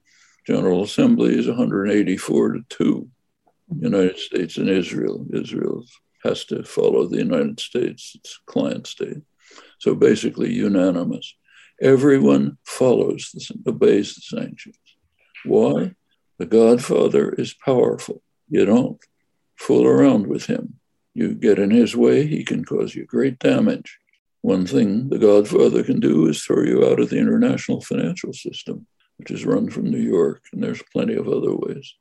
[0.46, 3.08] General Assembly is 184 to 2.
[3.78, 5.26] United States and Israel.
[5.32, 5.84] Israel
[6.24, 9.22] has to follow the United States, its client state.
[9.78, 11.34] So basically unanimous.
[11.80, 14.76] Everyone follows, the, obeys the sanctions.
[15.44, 15.94] Why?
[16.38, 18.22] The Godfather is powerful.
[18.48, 18.98] You don't
[19.56, 20.80] fool around with him.
[21.14, 23.98] You get in his way, he can cause you great damage.
[24.42, 28.86] One thing the Godfather can do is throw you out of the international financial system,
[29.18, 31.94] which is run from New York, and there's plenty of other ways.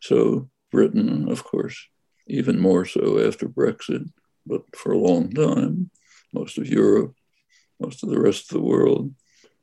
[0.00, 1.88] So, Britain, of course,
[2.32, 4.10] even more so after Brexit,
[4.46, 5.90] but for a long time,
[6.32, 7.14] most of Europe,
[7.78, 9.14] most of the rest of the world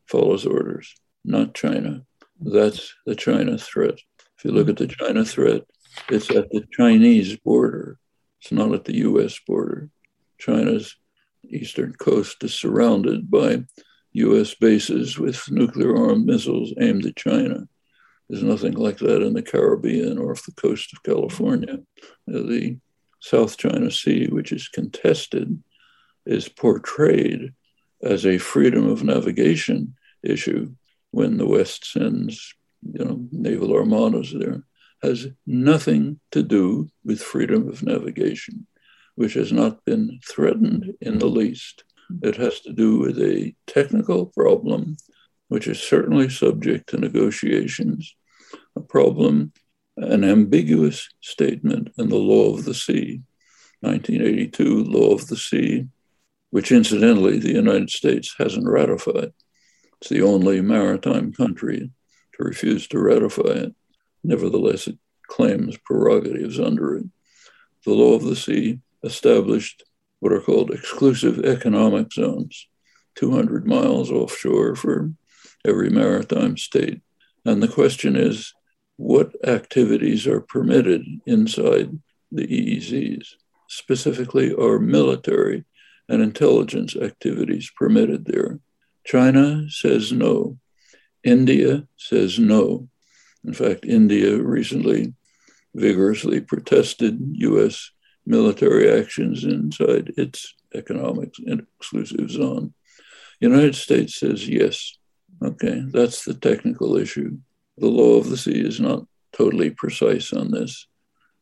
[0.06, 0.94] follows orders,
[1.26, 2.04] not China.
[2.40, 4.00] That's the China threat.
[4.38, 5.64] If you look at the China threat,
[6.10, 7.98] it's at the Chinese border,
[8.40, 9.90] it's not at the US border.
[10.38, 10.96] China's
[11.50, 13.64] eastern coast is surrounded by
[14.14, 17.68] US bases with nuclear armed missiles aimed at China.
[18.30, 21.80] There's nothing like that in the Caribbean or off the coast of California.
[22.28, 22.78] Uh, the
[23.20, 25.62] South China Sea, which is contested,
[26.26, 27.54] is portrayed
[28.04, 30.72] as a freedom of navigation issue
[31.12, 34.64] when the West sends you know, naval armadas there,
[35.02, 38.68] has nothing to do with freedom of navigation
[39.20, 41.84] which has not been threatened in the least.
[42.22, 44.96] It has to do with a technical problem,
[45.50, 48.16] which is certainly subject to negotiations,
[48.80, 49.54] problem,
[49.98, 53.22] an ambiguous statement in the law of the sea,
[53.82, 55.88] 1982 law of the sea,
[56.52, 59.34] which incidentally the United States hasn't ratified.
[60.02, 61.92] It's the only maritime country
[62.34, 63.76] to refuse to ratify it.
[64.24, 67.06] Nevertheless, it claims prerogatives under it.
[67.86, 69.84] The law of the sea established
[70.20, 72.68] what are called exclusive economic zones,
[73.16, 75.12] 200 miles offshore for
[75.66, 77.02] every maritime state.
[77.46, 78.54] And the question is
[79.00, 81.98] what activities are permitted inside
[82.34, 83.36] the EEZs?
[83.70, 85.64] Specifically, are military
[86.10, 88.60] and intelligence activities permitted there?
[89.06, 90.58] China says no.
[91.24, 92.90] India says no.
[93.46, 95.14] In fact, India recently
[95.74, 97.92] vigorously protested US
[98.26, 102.74] military actions inside its economic exclusive zone.
[103.40, 104.98] United States says yes.
[105.42, 107.38] Okay, that's the technical issue.
[107.80, 110.88] The law of the sea is not totally precise on this.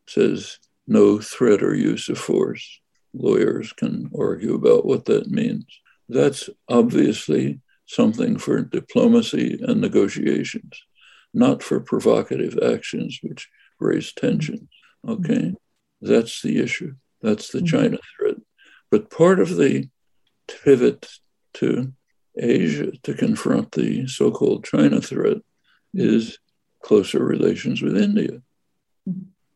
[0.08, 2.80] It says no threat or use of force.
[3.14, 5.66] Lawyers can argue about what that means.
[6.08, 10.84] That's obviously something for diplomacy and negotiations,
[11.34, 14.70] not for provocative actions which raise tension.
[15.08, 15.54] Okay,
[16.02, 16.96] that's the issue.
[17.22, 17.78] That's the mm-hmm.
[17.78, 18.36] China threat.
[18.92, 19.90] But part of the
[20.48, 21.08] pivot
[21.56, 21.94] to
[22.38, 25.38] Asia to confront the so called China threat
[25.98, 26.40] is
[26.84, 28.42] closer relations with India.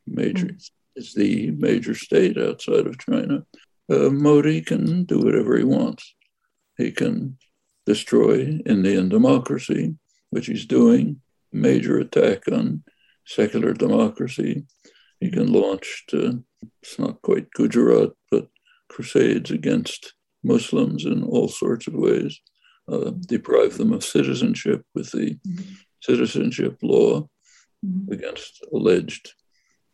[0.07, 0.49] Major,
[0.95, 3.45] it's the major state outside of China.
[3.89, 6.15] Uh, Modi can do whatever he wants.
[6.77, 7.37] He can
[7.85, 9.95] destroy Indian democracy,
[10.31, 11.21] which he's doing,
[11.51, 12.83] major attack on
[13.25, 14.63] secular democracy.
[15.19, 16.43] He can launch, to,
[16.81, 18.47] it's not quite Gujarat, but
[18.89, 20.13] crusades against
[20.43, 22.39] Muslims in all sorts of ways,
[22.91, 25.73] uh, deprive them of citizenship with the mm-hmm.
[26.01, 27.21] Citizenship law
[27.85, 28.11] mm-hmm.
[28.11, 29.33] against alleged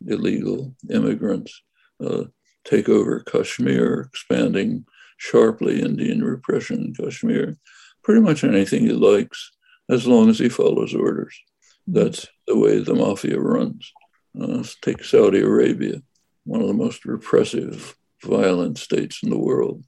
[0.06, 1.62] illegal immigrants,
[2.04, 2.24] uh,
[2.64, 4.84] take over Kashmir, expanding
[5.16, 7.56] sharply Indian repression in Kashmir,
[8.02, 9.50] pretty much anything he likes,
[9.90, 11.38] as long as he follows orders.
[11.86, 13.92] That's the way the mafia runs.
[14.40, 16.02] Uh, take Saudi Arabia,
[16.44, 19.84] one of the most repressive, violent states in the world.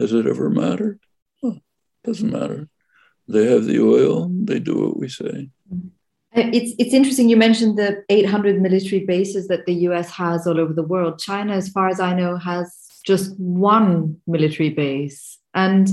[0.00, 0.98] Has it ever mattered?
[1.42, 1.56] Huh,
[2.04, 2.68] doesn't matter.
[3.28, 5.48] They have the oil, they do what we say.
[6.34, 10.58] Uh, it's it's interesting you mentioned the 800 military bases that the US has all
[10.58, 11.18] over the world.
[11.18, 15.38] China, as far as I know, has just one military base.
[15.54, 15.88] And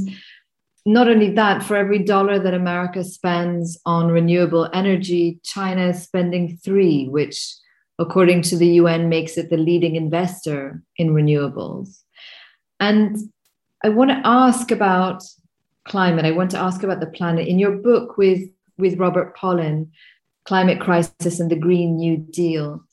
[0.85, 6.57] not only that, for every dollar that America spends on renewable energy, China is spending
[6.57, 7.53] three, which,
[7.99, 11.99] according to the UN, makes it the leading investor in renewables.
[12.79, 13.17] And
[13.83, 15.23] I want to ask about
[15.89, 16.25] climate.
[16.25, 17.47] I want to ask about the planet.
[17.47, 19.91] In your book with, with Robert Pollin,
[20.45, 22.83] Climate Crisis and the Green New Deal,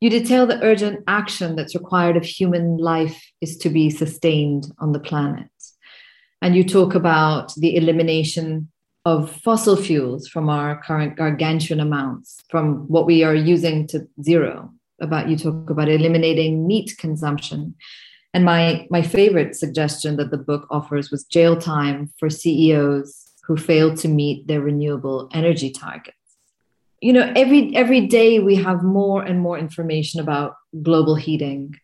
[0.00, 4.92] you detail the urgent action that's required if human life is to be sustained on
[4.92, 5.50] the planet.
[6.42, 8.70] And you talk about the elimination
[9.04, 14.72] of fossil fuels from our current gargantuan amounts, from what we are using to zero.
[15.00, 17.74] About you talk about eliminating meat consumption.
[18.36, 23.56] And my, my favorite suggestion that the book offers was jail time for CEOs who
[23.56, 26.18] failed to meet their renewable energy targets.
[27.00, 31.76] You know every every day we have more and more information about global heating.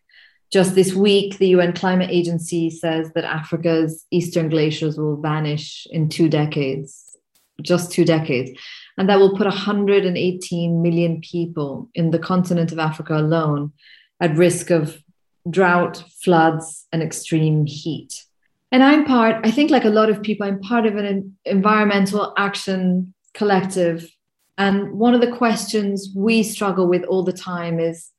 [0.53, 6.11] Just this week the un climate agency says that africa's eastern glaciers will vanish in
[6.11, 7.17] two decades
[7.63, 8.51] just two decades
[8.99, 13.73] and that will put 118 million people in the continent of africa alone
[14.21, 15.02] at risk of
[15.51, 18.25] drought floods and extreme heat
[18.71, 22.33] and i'm part i think like a lot of people i'm part of an environmental
[22.37, 24.09] action collective
[24.59, 28.11] and one of the questions we struggle with all the time is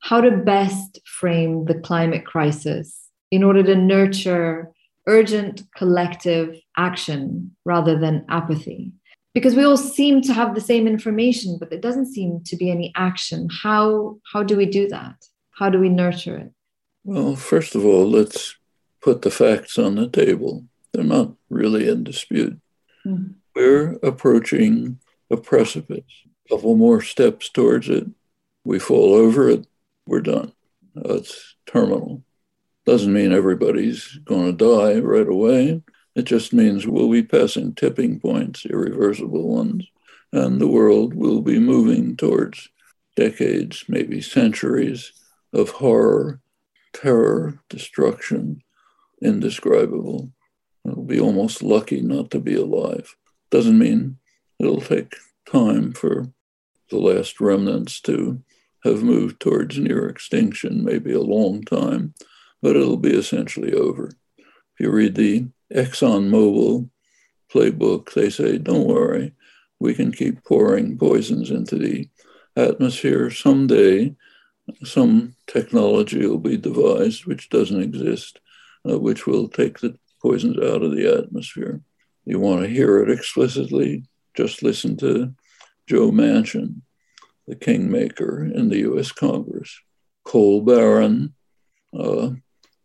[0.00, 4.70] how to best frame the climate crisis in order to nurture
[5.06, 8.92] urgent collective action rather than apathy.
[9.34, 12.70] Because we all seem to have the same information, but there doesn't seem to be
[12.70, 13.48] any action.
[13.62, 15.16] How, how do we do that?
[15.52, 16.52] How do we nurture it?
[17.04, 18.56] Well, first of all, let's
[19.00, 20.64] put the facts on the table.
[20.92, 22.60] They're not really in dispute.
[23.06, 23.32] Mm-hmm.
[23.54, 26.04] We're approaching a precipice.
[26.46, 28.06] A couple more steps towards it,
[28.64, 29.66] we fall over it,
[30.06, 30.52] we're done.
[30.96, 32.22] It's terminal.
[32.84, 35.82] Doesn't mean everybody's going to die right away.
[36.16, 39.86] It just means we'll be passing tipping points, irreversible ones,
[40.32, 42.68] and the world will be moving towards
[43.16, 45.12] decades, maybe centuries
[45.52, 46.40] of horror,
[46.92, 48.62] terror, destruction,
[49.22, 50.30] indescribable.
[50.84, 53.16] It'll be almost lucky not to be alive.
[53.50, 54.18] Doesn't mean
[54.58, 55.14] it'll take
[55.50, 56.32] time for
[56.90, 58.42] the last remnants to
[58.84, 62.14] have moved towards near extinction, maybe a long time,
[62.62, 64.10] but it'll be essentially over.
[64.38, 66.88] If you read the ExxonMobil
[67.52, 69.34] playbook, they say, don't worry,
[69.78, 72.08] we can keep pouring poisons into the
[72.56, 73.30] atmosphere.
[73.30, 74.14] Someday,
[74.84, 78.40] some technology will be devised which doesn't exist,
[78.88, 81.80] uh, which will take the poisons out of the atmosphere.
[82.24, 84.04] You want to hear it explicitly,
[84.34, 85.34] just listen to
[85.86, 86.82] Joe Manchin,
[87.46, 89.80] the kingmaker in the US Congress,
[90.24, 91.34] coal baron,
[91.92, 92.30] uh,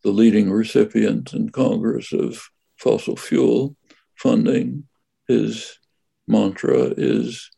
[0.04, 3.76] the leading recipient in Congress of fossil fuel
[4.16, 4.88] funding.
[5.28, 5.78] His
[6.28, 7.50] mantra is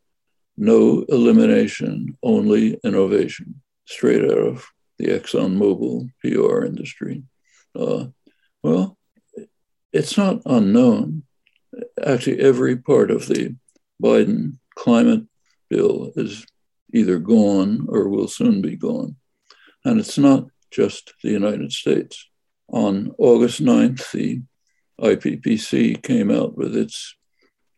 [0.57, 4.67] no elimination, only innovation, straight out of
[4.99, 7.23] the ExxonMobil PR industry.
[7.75, 8.07] Uh,
[8.61, 8.97] well,
[9.93, 11.23] it's not unknown.
[12.03, 13.55] Actually, every part of the
[14.01, 15.23] Biden climate
[15.69, 16.45] bill is
[16.93, 19.15] either gone or will soon be gone.
[19.83, 22.27] And it's not just the United States.
[22.69, 24.41] On August 9th, the
[24.99, 27.15] IPCC came out with its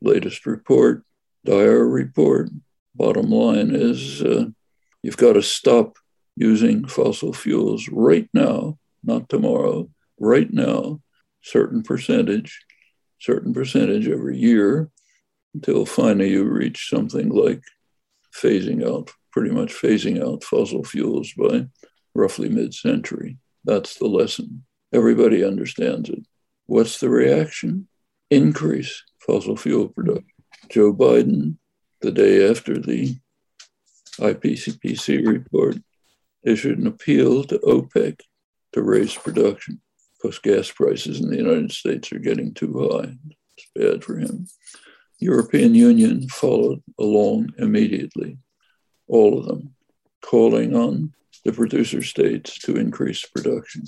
[0.01, 1.03] latest report,
[1.45, 2.49] dire report.
[2.95, 4.45] Bottom line is uh,
[5.03, 5.97] you've got to stop
[6.35, 9.89] using fossil fuels right now, not tomorrow,
[10.19, 11.01] right now,
[11.41, 12.59] certain percentage,
[13.19, 14.89] certain percentage every year
[15.53, 17.63] until finally you reach something like
[18.33, 21.65] phasing out, pretty much phasing out fossil fuels by
[22.13, 23.37] roughly mid century.
[23.65, 24.63] That's the lesson.
[24.93, 26.25] Everybody understands it.
[26.65, 27.87] What's the reaction?
[28.29, 30.25] Increase fossil fuel production.
[30.69, 31.57] Joe Biden,
[32.01, 33.17] the day after the
[34.19, 35.77] IPCC report,
[36.43, 38.21] issued an appeal to OPEC
[38.73, 39.81] to raise production
[40.21, 43.13] because gas prices in the United States are getting too high.
[43.57, 44.47] It's bad for him.
[45.19, 48.37] European Union followed along immediately,
[49.07, 49.75] all of them,
[50.21, 51.13] calling on
[51.43, 53.83] the producer states to increase production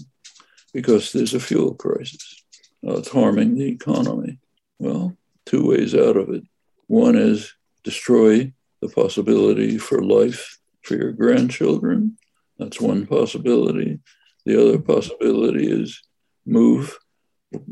[0.74, 2.44] because there's a fuel crisis.
[2.86, 4.40] Uh, it's harming the economy.
[4.80, 5.16] Well,
[5.46, 6.44] two ways out of it.
[6.88, 7.54] One is
[7.84, 12.18] destroy the possibility for life for your grandchildren.
[12.58, 14.00] That's one possibility.
[14.46, 16.02] The other possibility is
[16.46, 16.98] move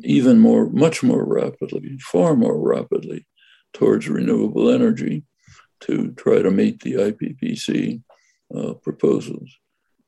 [0.03, 3.25] even more, much more rapidly, far more rapidly
[3.73, 5.23] towards renewable energy
[5.81, 8.01] to try to meet the IPCC
[8.55, 9.49] uh, proposals.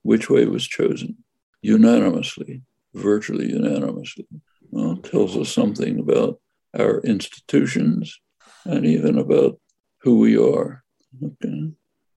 [0.04, 1.18] Which way was chosen?
[1.62, 4.28] Unanimously, virtually unanimously.
[4.72, 6.40] Well, tells us something about
[6.78, 8.20] our institutions
[8.66, 9.60] and even about
[10.02, 10.84] who we are.
[11.24, 11.72] Okay,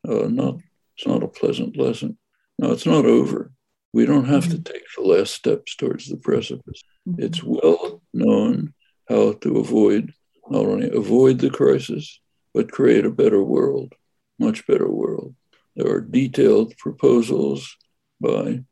[0.09, 0.59] uh, not
[0.97, 2.19] it's not a pleasant lesson.
[2.59, 3.53] No, it's not over.
[3.93, 6.83] We don't have to take the last steps towards the precipice.
[7.19, 8.75] It's well known
[9.09, 10.13] how to avoid
[10.49, 12.21] not only avoid the crisis,
[12.53, 13.95] but create a better world,
[14.39, 15.35] much better world.
[15.77, 17.77] There are detailed proposals
[18.21, 18.65] by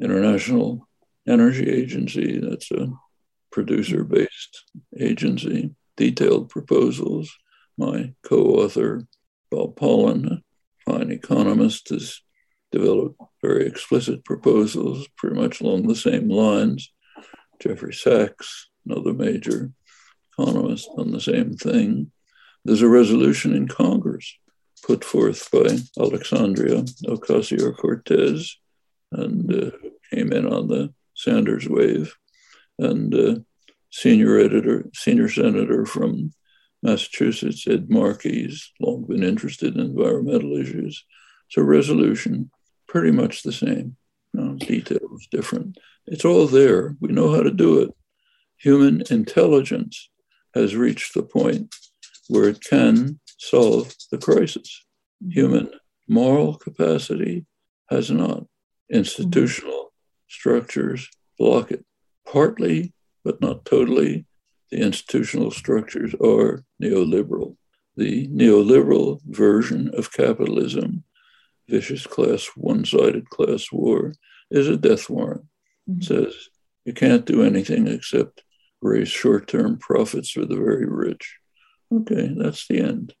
[0.00, 0.88] International
[1.28, 2.92] Energy Agency, that's a
[3.52, 4.64] producer-based
[4.98, 7.30] agency, detailed proposals.
[7.78, 9.06] My co-author,
[9.52, 10.42] Bob Pollin,
[10.86, 12.22] fine economist, has
[12.70, 16.90] developed very explicit proposals pretty much along the same lines.
[17.60, 19.70] Jeffrey Sachs, another major
[20.32, 22.10] economist on the same thing.
[22.64, 24.34] There's a resolution in Congress
[24.86, 28.56] put forth by Alexandria Ocasio Cortez
[29.12, 29.70] and uh,
[30.10, 32.16] came in on the Sanders wave.
[32.78, 33.34] And uh,
[33.90, 36.32] senior editor, senior senator from
[36.82, 41.04] Massachusetts, Ed Markey, has long been interested in environmental issues.
[41.48, 42.50] So resolution,
[42.88, 43.96] pretty much the same.
[44.34, 45.78] No, details different.
[46.06, 46.96] It's all there.
[47.00, 47.90] We know how to do it.
[48.56, 50.08] Human intelligence
[50.54, 51.74] has reached the point
[52.28, 54.84] where it can solve the crisis.
[55.28, 55.70] Human
[56.08, 57.46] moral capacity
[57.90, 58.44] has not.
[58.90, 59.92] Institutional
[60.28, 61.08] structures
[61.38, 61.84] block it.
[62.26, 62.92] Partly,
[63.24, 64.26] but not totally,
[64.72, 67.56] the institutional structures are neoliberal.
[67.94, 71.04] The neoliberal version of capitalism,
[71.68, 74.14] vicious class, one sided class war,
[74.50, 75.44] is a death warrant.
[75.88, 76.00] Mm-hmm.
[76.00, 76.48] It says
[76.86, 78.44] you can't do anything except
[78.80, 81.36] raise short term profits for the very rich.
[81.92, 83.14] Okay, that's the end.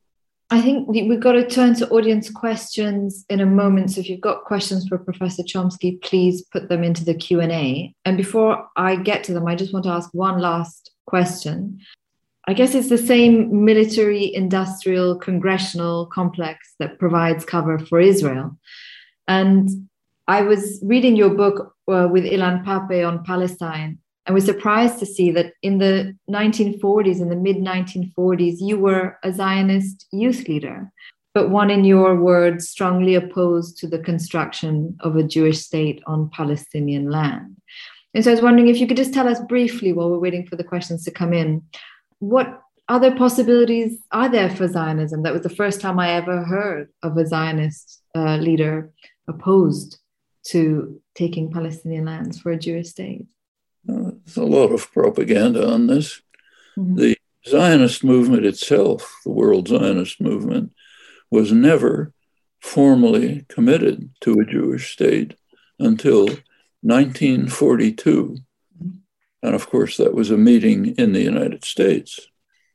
[0.48, 3.90] I think we've got to turn to audience questions in a moment.
[3.90, 7.94] So if you've got questions for Professor Chomsky, please put them into the Q&A.
[8.04, 11.80] And before I get to them, I just want to ask one last question.
[12.48, 18.58] I guess it's the same military, industrial, congressional complex that provides cover for Israel.
[19.28, 19.88] And
[20.26, 25.06] I was reading your book uh, with Ilan Pappé on Palestine, and was surprised to
[25.06, 30.92] see that in the 1940s, in the mid 1940s, you were a Zionist youth leader,
[31.34, 36.30] but one, in your words, strongly opposed to the construction of a Jewish state on
[36.30, 37.56] Palestinian land.
[38.14, 40.46] And so I was wondering if you could just tell us briefly, while we're waiting
[40.46, 41.62] for the questions to come in,
[42.18, 45.22] what other possibilities are there for Zionism?
[45.22, 48.92] That was the first time I ever heard of a Zionist uh, leader
[49.28, 49.98] opposed
[50.48, 53.26] to taking Palestinian lands for a Jewish state.
[53.88, 56.20] Uh, there's a lot of propaganda on this.
[56.76, 56.96] Mm-hmm.
[56.96, 57.16] The
[57.48, 60.72] Zionist movement itself, the World Zionist movement,
[61.30, 62.12] was never
[62.60, 65.34] formally committed to a Jewish state
[65.78, 66.28] until
[66.82, 68.38] 1942.
[68.82, 68.88] Mm-hmm.
[69.42, 72.28] And of course, that was a meeting in the United States.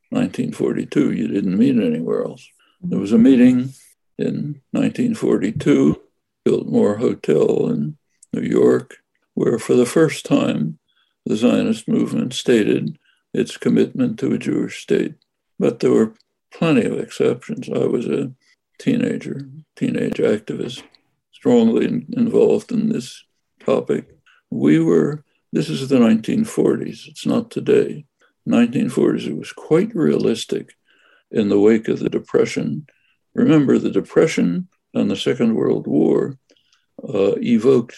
[0.10, 2.48] 1942, you didn't meet anywhere else.
[2.82, 3.74] There was a meeting
[4.18, 6.02] in 1942,
[6.46, 7.98] Biltmore Hotel in
[8.34, 8.98] New York,
[9.34, 10.80] where for the first time
[11.26, 12.98] the Zionist movement stated
[13.34, 15.16] its commitment to a Jewish state.
[15.60, 16.14] But there were
[16.54, 17.70] plenty of exceptions.
[17.70, 18.32] I was a
[18.80, 20.84] teenager, teenage activist,
[21.32, 23.24] strongly in, involved in this
[23.68, 24.06] topic.
[24.50, 28.06] We were, this is the 1940s, it's not today.
[28.48, 30.74] 1940s, it was quite realistic
[31.32, 32.88] in the wake of the Depression.
[33.36, 36.38] Remember, the Depression and the Second World War
[37.04, 37.98] uh, evoked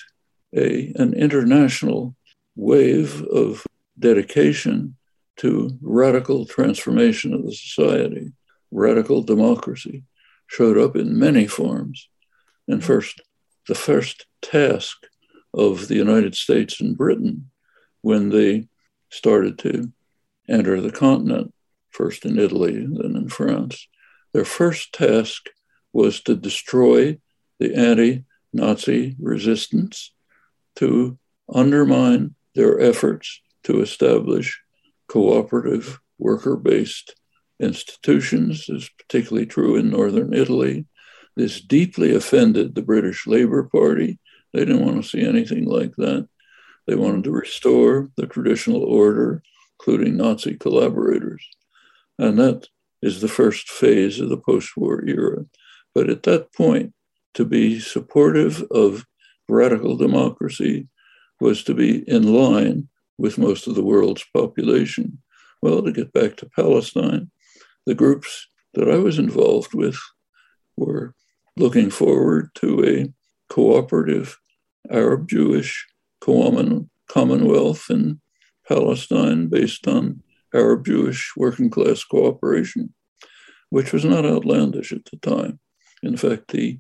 [0.55, 2.15] a, an international
[2.55, 3.63] wave of
[3.99, 4.95] dedication
[5.38, 8.32] to radical transformation of the society.
[8.72, 10.03] Radical democracy
[10.47, 12.09] showed up in many forms.
[12.67, 13.22] And first,
[13.67, 14.97] the first task
[15.54, 17.50] of the United States and Britain
[18.02, 18.68] when they
[19.10, 19.91] started to
[20.47, 21.54] enter the continent,
[21.89, 23.88] first in Italy, then in France,
[24.34, 25.50] their first task
[25.93, 27.18] was to destroy
[27.60, 28.24] the anti
[28.54, 30.12] Nazi resistance,
[30.76, 31.18] to
[31.54, 34.62] undermine their efforts to establish
[35.08, 37.16] cooperative worker based
[37.60, 38.66] institutions.
[38.68, 40.86] This is particularly true in northern Italy.
[41.36, 44.20] This deeply offended the British Labour Party.
[44.54, 46.28] They didn't want to see anything like that.
[46.88, 49.43] They wanted to restore the traditional order,
[49.80, 51.45] including Nazi collaborators.
[52.18, 52.68] And that
[53.02, 55.45] is the first phase of the post war era.
[55.93, 56.93] But at that point,
[57.36, 59.06] to be supportive of
[59.47, 60.88] radical democracy
[61.39, 65.20] was to be in line with most of the world's population.
[65.62, 67.32] Well, to get back to Palestine,
[67.86, 69.97] the groups that I was involved with
[70.78, 71.14] were
[71.58, 73.14] looking forward to a
[73.50, 74.38] cooperative
[74.91, 75.88] Arab Jewish
[76.22, 78.22] commonwealth in
[78.68, 80.22] Palestine based on
[80.54, 82.93] Arab Jewish working class cooperation,
[83.70, 85.60] which was not outlandish at the time.
[86.04, 86.80] In fact, the,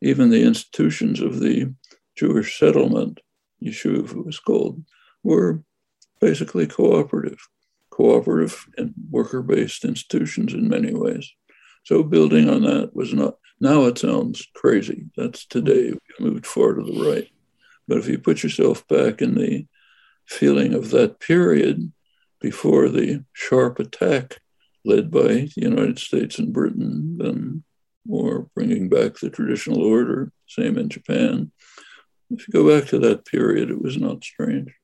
[0.00, 1.74] even the institutions of the
[2.16, 3.20] Jewish settlement,
[3.62, 4.82] Yishuv it was called,
[5.22, 5.62] were
[6.20, 7.38] basically cooperative,
[7.90, 11.30] cooperative and worker based institutions in many ways.
[11.84, 15.06] So building on that was not, now it sounds crazy.
[15.16, 16.24] That's today, hmm.
[16.24, 17.28] we moved far to the right.
[17.86, 19.66] But if you put yourself back in the
[20.26, 21.92] feeling of that period
[22.40, 24.38] before the sharp attack
[24.84, 27.64] led by the United States and Britain, then
[28.06, 31.50] more bringing back the traditional order, same in Japan.
[32.30, 34.74] If you go back to that period, it was not strange.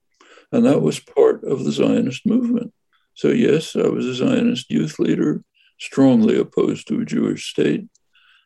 [0.53, 2.73] And that was part of the Zionist movement.
[3.15, 5.43] So, yes, I was a Zionist youth leader,
[5.79, 7.87] strongly opposed to a Jewish state,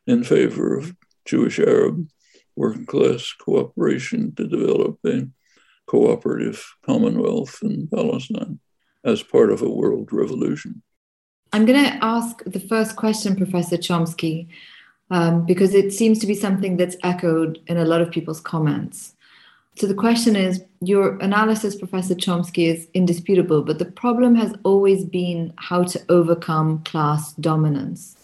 [0.06, 0.94] in favor of
[1.24, 2.08] Jewish Arab
[2.56, 5.26] working class cooperation to develop a
[5.86, 8.60] cooperative commonwealth in Palestine
[9.04, 10.82] as part of a world revolution.
[11.52, 14.48] I'm going to ask the first question, Professor Chomsky,
[15.10, 19.14] um, because it seems to be something that's echoed in a lot of people's comments.
[19.76, 25.04] So the question is your analysis, Professor Chomsky, is indisputable, but the problem has always
[25.04, 28.23] been how to overcome class dominance.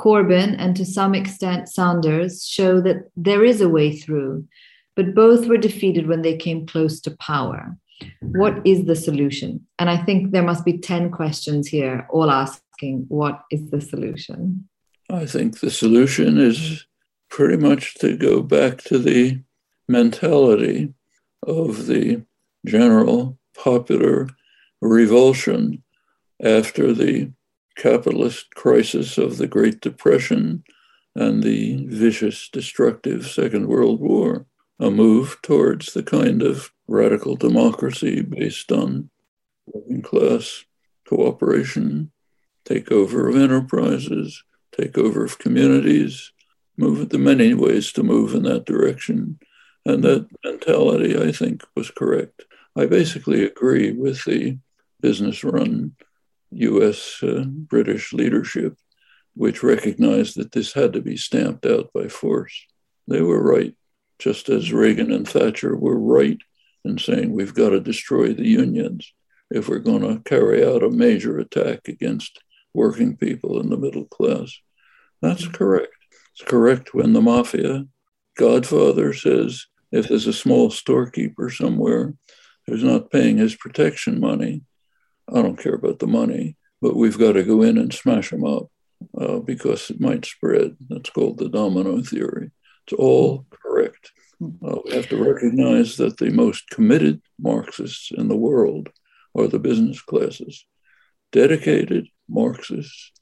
[0.00, 4.46] Corbyn and to some extent Sanders show that there is a way through,
[4.96, 7.76] but both were defeated when they came close to power.
[8.22, 9.66] What is the solution?
[9.78, 14.66] And I think there must be 10 questions here, all asking, what is the solution?
[15.10, 16.86] I think the solution is
[17.28, 19.42] pretty much to go back to the
[19.86, 20.94] mentality
[21.46, 22.22] of the
[22.66, 24.28] general popular
[24.80, 25.82] revulsion
[26.42, 27.30] after the
[27.76, 30.64] capitalist crisis of the Great Depression
[31.14, 34.46] and the vicious, destructive Second World War,
[34.78, 39.10] a move towards the kind of radical democracy based on
[39.66, 40.64] working class
[41.08, 42.10] cooperation,
[42.64, 44.42] takeover of enterprises,
[44.76, 46.32] takeover of communities,
[46.76, 49.38] move the many ways to move in that direction.
[49.84, 52.44] And that mentality, I think, was correct.
[52.76, 54.58] I basically agree with the
[55.00, 55.96] business run
[56.52, 58.76] US uh, British leadership,
[59.34, 62.66] which recognized that this had to be stamped out by force.
[63.08, 63.74] They were right,
[64.18, 66.38] just as Reagan and Thatcher were right
[66.84, 69.12] in saying we've got to destroy the unions
[69.50, 72.40] if we're going to carry out a major attack against
[72.72, 74.56] working people in the middle class.
[75.20, 75.92] That's correct.
[76.32, 77.86] It's correct when the mafia
[78.36, 82.14] godfather says if there's a small storekeeper somewhere
[82.66, 84.62] who's not paying his protection money,
[85.32, 88.44] I don't care about the money, but we've got to go in and smash them
[88.44, 88.70] up
[89.18, 90.76] uh, because it might spread.
[90.88, 92.50] That's called the domino theory.
[92.86, 94.12] It's all correct.
[94.42, 98.88] Uh, we have to recognize that the most committed Marxists in the world
[99.36, 100.64] are the business classes.
[101.32, 103.12] Dedicated Marxists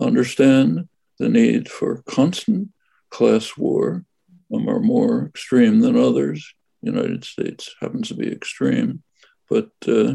[0.00, 0.88] understand
[1.18, 2.68] the need for constant
[3.10, 4.04] class war.
[4.50, 6.54] Some are more extreme than others.
[6.80, 9.02] United States happens to be extreme,
[9.50, 10.14] but uh,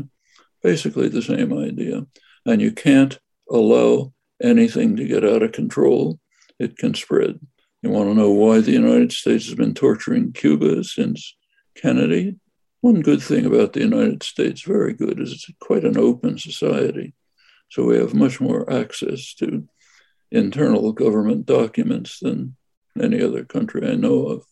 [0.64, 2.06] basically the same idea.
[2.46, 3.20] And you can't
[3.52, 6.20] allow anything to get out of control.
[6.60, 7.40] It can spread.
[7.82, 11.36] You want to know why the United States has been torturing Cuba since
[11.76, 12.38] Kennedy.
[12.82, 17.14] One good thing about the United States, very good, is it's quite an open society.
[17.70, 19.68] So we have much more access to
[20.32, 22.56] internal government documents than
[23.02, 24.44] any other country I know of.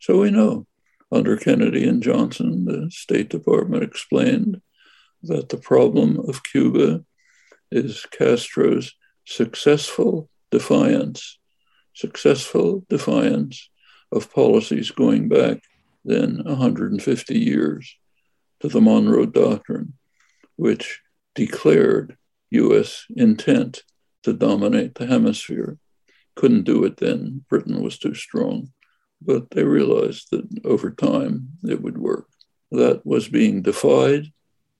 [0.00, 0.66] So we know
[1.12, 4.60] under Kennedy and Johnson, the State Department explained
[5.26, 7.04] that the problem of Cuba
[7.70, 8.94] is Castro's
[9.24, 11.38] successful defiance,
[11.94, 13.70] successful defiance
[14.12, 15.60] of policies going back
[16.04, 17.96] then 150 years
[18.60, 19.94] to the Monroe Doctrine,
[20.56, 21.00] which
[21.34, 22.16] declared
[22.50, 23.82] US intent
[24.22, 25.78] to dominate the hemisphere.
[26.36, 28.72] Couldn't do it then, Britain was too strong.
[29.20, 32.28] But they realized that over time it would work.
[32.70, 34.32] That was being defied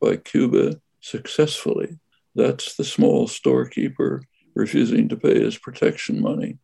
[0.05, 1.99] by Cuba successfully.
[2.35, 4.23] That's the small storekeeper
[4.55, 6.59] refusing to pay his protection money.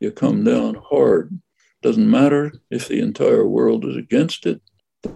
[0.00, 1.40] You come down hard.
[1.82, 4.60] Doesn't matter if the entire world is against it.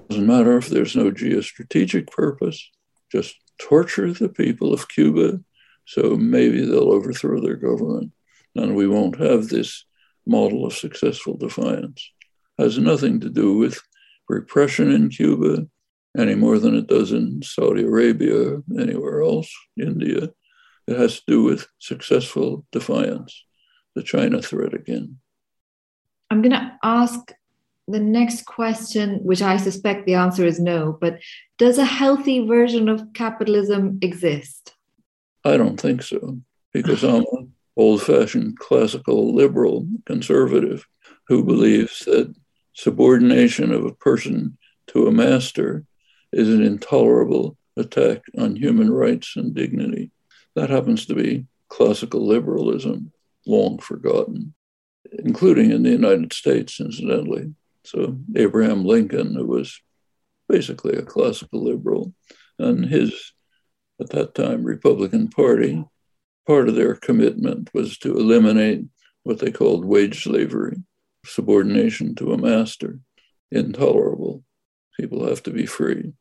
[0.08, 2.70] Doesn't matter if there's no geostrategic purpose.
[3.10, 5.40] Just torture the people of Cuba
[5.84, 8.12] so maybe they'll overthrow their government
[8.54, 9.84] and we won't have this
[10.26, 12.12] model of successful defiance.
[12.58, 13.80] Has nothing to do with
[14.28, 15.66] repression in Cuba
[16.18, 20.30] any more than it does in Saudi Arabia, anywhere else, India.
[20.86, 23.44] It has to do with successful defiance,
[23.94, 25.18] the China threat again.
[26.30, 27.32] I'm going to ask
[27.86, 31.18] the next question, which I suspect the answer is no, but
[31.58, 34.74] does a healthy version of capitalism exist?
[35.44, 36.38] I don't think so,
[36.72, 40.86] because I'm an old fashioned classical liberal conservative
[41.26, 42.34] who believes that
[42.74, 44.56] subordination of a person
[44.88, 45.84] to a master
[46.32, 50.10] is an intolerable attack on human rights and dignity.
[50.54, 53.12] That happens to be classical liberalism,
[53.46, 54.54] long forgotten,
[55.24, 57.54] including in the United States, incidentally.
[57.84, 59.80] So, Abraham Lincoln, who was
[60.48, 62.12] basically a classical liberal,
[62.58, 63.32] and his
[64.00, 65.84] at that time Republican Party,
[66.46, 68.84] part of their commitment was to eliminate
[69.22, 70.76] what they called wage slavery,
[71.24, 72.98] subordination to a master,
[73.50, 74.42] intolerable.
[74.98, 76.12] People have to be free.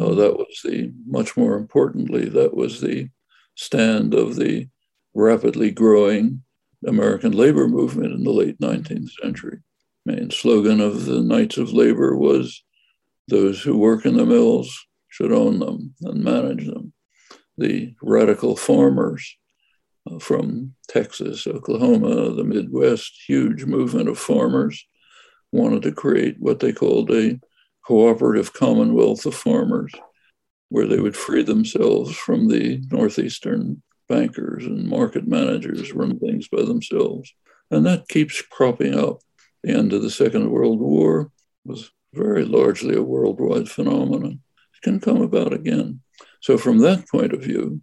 [0.00, 3.08] Oh, that was the, much more importantly, that was the
[3.54, 4.68] stand of the
[5.14, 6.42] rapidly growing
[6.86, 9.58] American labor movement in the late 19th century.
[10.06, 12.64] Main slogan of the Knights of Labor was
[13.28, 16.94] those who work in the mills should own them and manage them
[17.60, 19.36] the radical farmers
[20.10, 24.86] uh, from Texas, Oklahoma, the Midwest, huge movement of farmers
[25.52, 27.38] wanted to create what they called a
[27.86, 29.92] cooperative commonwealth of farmers,
[30.68, 36.62] where they would free themselves from the Northeastern bankers and market managers, run things by
[36.62, 37.32] themselves.
[37.70, 39.20] And that keeps cropping up.
[39.62, 41.30] The end of the Second World War
[41.64, 44.40] was very largely a worldwide phenomenon.
[44.74, 46.00] It can come about again.
[46.40, 47.82] So, from that point of view,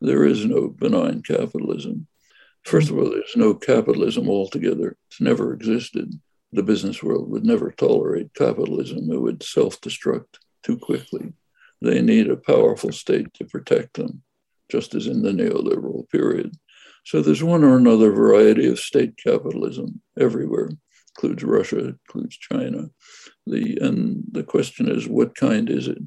[0.00, 2.06] there is no benign capitalism.
[2.64, 4.96] First of all, there's no capitalism altogether.
[5.10, 6.12] It's never existed.
[6.52, 11.32] The business world would never tolerate capitalism, it would self destruct too quickly.
[11.80, 14.22] They need a powerful state to protect them,
[14.70, 16.54] just as in the neoliberal period.
[17.04, 20.70] So there's one or another variety of state capitalism everywhere,
[21.16, 22.90] includes Russia, includes China.
[23.46, 25.98] The, and the question is, what kind is it?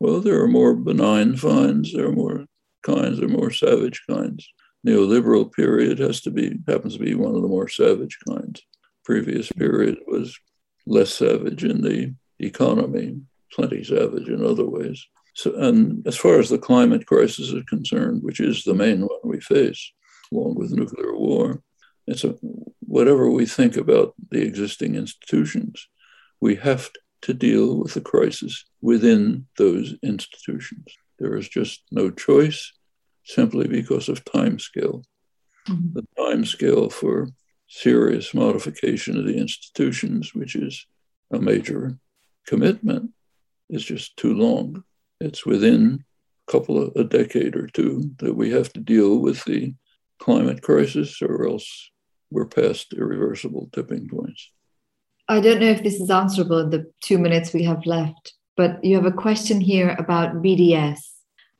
[0.00, 2.46] Well, there are more benign finds, there are more
[2.82, 4.48] kinds, there are more savage kinds.
[4.86, 8.62] Neoliberal period has to be happens to be one of the more savage kinds.
[9.04, 10.38] Previous period was
[10.86, 13.20] less savage in the economy,
[13.52, 15.04] plenty savage in other ways.
[15.34, 19.20] So, and as far as the climate crisis is concerned, which is the main one
[19.24, 19.92] we face,
[20.32, 21.62] along with nuclear war,
[22.06, 22.36] it's a,
[22.80, 25.88] whatever we think about the existing institutions,
[26.40, 26.90] we have
[27.22, 30.84] to deal with the crisis within those institutions.
[31.18, 32.72] There is just no choice
[33.24, 35.04] simply because of time scale.
[35.68, 35.92] Mm-hmm.
[35.94, 37.28] The time scale for
[37.72, 40.86] serious modification of the institutions, which is
[41.32, 41.98] a major
[42.46, 43.10] commitment,
[43.70, 44.84] is just too long.
[45.20, 46.04] It's within
[46.46, 49.74] a couple of a decade or two that we have to deal with the
[50.18, 51.90] climate crisis, or else
[52.30, 54.52] we're past irreversible tipping points.
[55.28, 58.84] I don't know if this is answerable in the two minutes we have left, but
[58.84, 60.98] you have a question here about BDS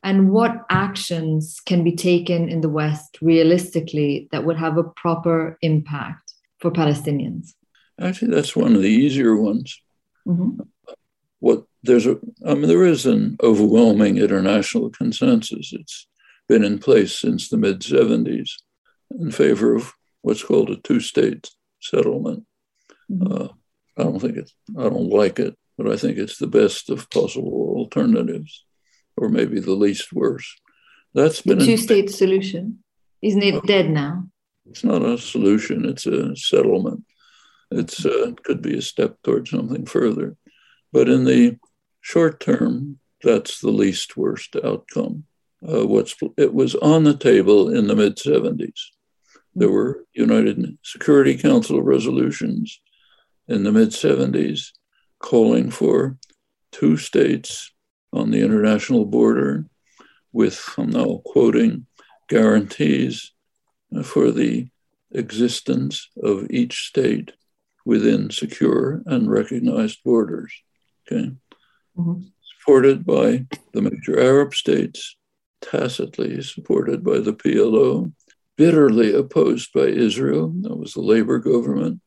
[0.03, 5.59] and what actions can be taken in the West realistically that would have a proper
[5.63, 7.55] impact for Palestinians?
[8.01, 9.81] Actually, that's one of the easier ones.
[10.27, 10.63] Mm-hmm.
[11.39, 15.73] What there's a, I mean, there is an overwhelming international consensus.
[15.73, 16.07] It's
[16.49, 18.51] been in place since the mid 70s
[19.19, 19.93] in favor of
[20.23, 21.51] what's called a two state
[21.81, 22.45] settlement.
[23.11, 23.33] Mm-hmm.
[23.33, 23.49] Uh,
[23.99, 27.11] I don't think it's, I don't like it, but I think it's the best of
[27.11, 28.65] possible alternatives,
[29.17, 30.55] or maybe the least worse.
[31.15, 32.83] That's been a two-state solution.
[33.21, 34.29] Isn't it dead now?
[34.67, 35.85] It's not a solution.
[35.85, 37.05] It's a settlement.
[37.71, 40.37] It's uh, it could be a step towards something further,
[40.93, 41.59] but in the
[42.01, 45.25] short term, that's the least worst outcome.
[45.67, 48.79] Uh, what's it was on the table in the mid 70s.
[49.55, 52.81] There were United Security Council resolutions
[53.49, 54.71] in the mid 70s
[55.19, 56.17] calling for
[56.73, 57.72] two states
[58.13, 59.67] on the international border
[60.33, 61.87] with, I'm now quoting,
[62.29, 63.33] guarantees
[64.05, 64.69] for the
[65.11, 67.33] existence of each state
[67.85, 70.53] within secure and recognized borders.
[71.07, 71.33] Okay.
[71.99, 72.23] Mm-hmm.
[72.59, 75.17] Supported by the major Arab states,
[75.61, 78.13] tacitly supported by the PLO,
[78.57, 80.53] bitterly opposed by Israel.
[80.61, 82.01] That was the labor government,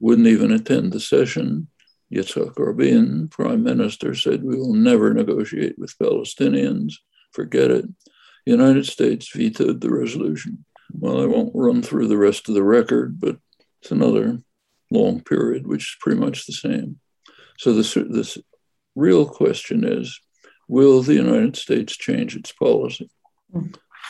[0.00, 1.68] wouldn't even attend the session.
[2.12, 6.94] Yitzhak Rabin, prime minister, said, We will never negotiate with Palestinians.
[7.32, 7.86] Forget it.
[8.44, 10.64] The United States vetoed the resolution.
[10.92, 13.38] Well, I won't run through the rest of the record, but
[13.80, 14.38] it's another
[14.90, 17.00] long period, which is pretty much the same.
[17.58, 18.36] So this, this
[18.94, 20.20] real question is,
[20.68, 23.10] will the United States change its policy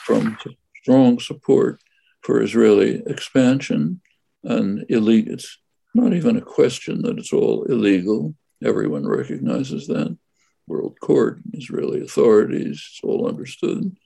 [0.05, 0.39] from
[0.83, 1.81] strong support
[2.23, 4.01] for Israeli expansion
[4.43, 4.85] and?
[4.89, 5.59] It's
[5.95, 8.35] not even a question that it's all illegal.
[8.63, 10.17] Everyone recognizes that.
[10.67, 13.97] World Court, Israeli authorities, it's all understood.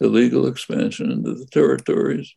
[0.00, 2.34] Illegal expansion into the territories,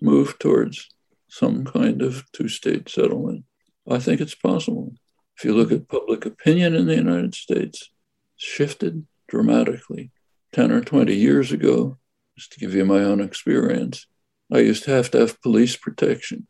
[0.00, 0.88] move towards
[1.28, 3.44] some kind of two state settlement.
[3.88, 4.94] I think it's possible.
[5.36, 7.90] If you look at public opinion in the United States,
[8.36, 10.10] shifted dramatically.
[10.52, 11.98] 10 or 20 years ago,
[12.38, 14.06] just to give you my own experience,
[14.52, 16.46] I used to have to have police protection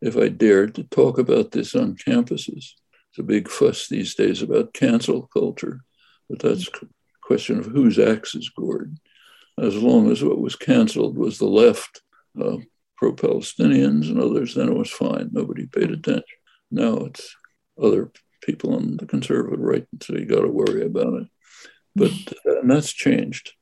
[0.00, 2.72] if I dared to talk about this on campuses.
[3.10, 5.80] It's a big fuss these days about cancel culture,
[6.28, 6.86] but that's a
[7.22, 8.98] question of whose axe is gored.
[9.58, 12.02] As long as what was canceled was the left,
[12.40, 12.56] uh,
[12.96, 15.30] pro Palestinians and others, then it was fine.
[15.32, 16.24] Nobody paid attention.
[16.70, 17.36] Now it's
[17.80, 18.10] other
[18.42, 21.28] people on the conservative right, so you got to worry about it.
[21.94, 22.10] But
[22.44, 23.52] and that's changed.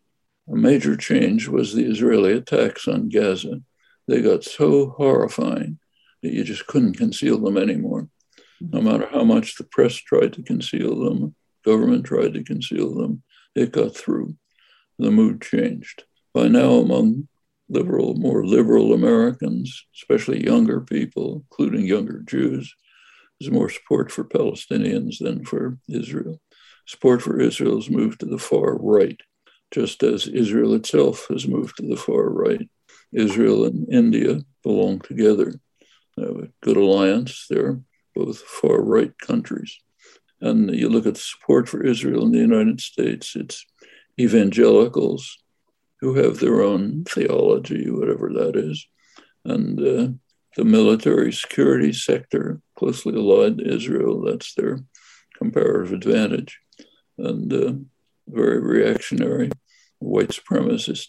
[0.48, 3.60] A major change was the Israeli attacks on Gaza.
[4.08, 5.78] They got so horrifying
[6.22, 8.08] you just couldn't conceal them anymore.
[8.60, 8.88] No mm-hmm.
[8.88, 13.22] matter how much the press tried to conceal them, government tried to conceal them,
[13.54, 14.36] it got through.
[14.98, 16.04] The mood changed.
[16.32, 17.28] By now, among
[17.68, 22.74] liberal, more liberal Americans, especially younger people, including younger Jews,
[23.40, 26.40] there's more support for Palestinians than for Israel.
[26.86, 29.20] Support for Israel has moved to the far right,
[29.72, 32.68] just as Israel itself has moved to the far right.
[33.12, 35.54] Israel and India belong together.
[36.18, 37.46] Have a good alliance.
[37.48, 37.80] They're
[38.14, 39.78] both far right countries.
[40.40, 43.64] And you look at support for Israel in the United States, it's
[44.20, 45.38] evangelicals
[46.00, 48.86] who have their own theology, whatever that is,
[49.44, 50.08] and uh,
[50.56, 54.22] the military security sector closely allied to Israel.
[54.22, 54.80] That's their
[55.38, 56.58] comparative advantage.
[57.18, 57.72] And uh,
[58.28, 59.50] very reactionary
[59.98, 61.08] white supremacist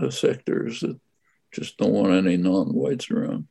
[0.00, 0.98] uh, sectors that
[1.52, 3.48] just don't want any non whites around.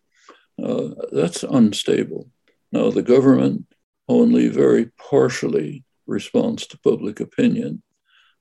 [0.63, 2.29] Uh, that's unstable.
[2.71, 3.65] Now, the government
[4.07, 7.83] only very partially responds to public opinion,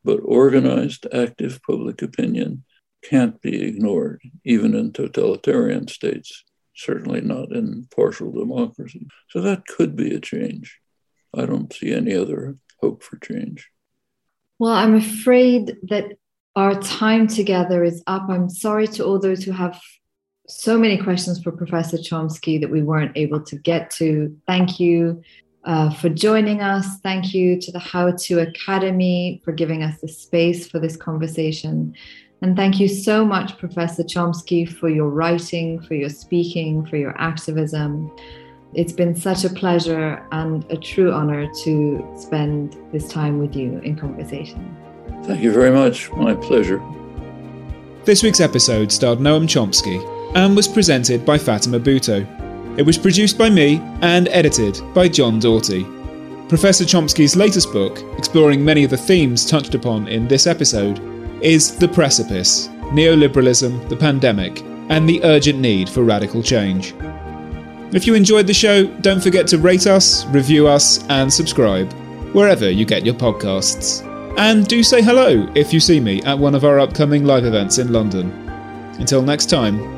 [0.05, 2.65] but organized, active public opinion
[3.05, 6.45] can't be ignored, even in totalitarian states
[6.79, 9.07] certainly not in partial democracy.
[9.31, 10.79] So that could be a change.
[11.37, 13.69] I don't see any other hope for change.
[14.59, 16.13] Well, I'm afraid that
[16.55, 18.29] our time together is up.
[18.29, 19.81] I'm sorry to all those who have
[20.49, 24.35] so many questions for Professor Chomsky that we weren't able to get to.
[24.47, 25.23] Thank you
[25.65, 26.99] uh, for joining us.
[27.01, 31.95] Thank you to the How To Academy for giving us the space for this conversation.
[32.41, 37.21] And thank you so much, Professor Chomsky, for your writing, for your speaking, for your
[37.21, 38.11] activism.
[38.73, 43.81] It's been such a pleasure and a true honor to spend this time with you
[43.81, 44.77] in conversation.
[45.25, 46.11] Thank you very much.
[46.13, 46.81] My pleasure.
[48.05, 52.27] This week's episode starred Noam Chomsky and was presented by Fatima Bhutto.
[52.79, 55.85] It was produced by me and edited by John Doughty.
[56.49, 61.01] Professor Chomsky's latest book, exploring many of the themes touched upon in this episode,
[61.43, 66.95] is The Precipice Neoliberalism, the Pandemic, and the Urgent Need for Radical Change.
[67.93, 71.93] If you enjoyed the show, don't forget to rate us, review us, and subscribe
[72.33, 74.07] wherever you get your podcasts.
[74.39, 77.79] And do say hello if you see me at one of our upcoming live events
[77.79, 78.31] in London.
[78.99, 79.98] Until next time,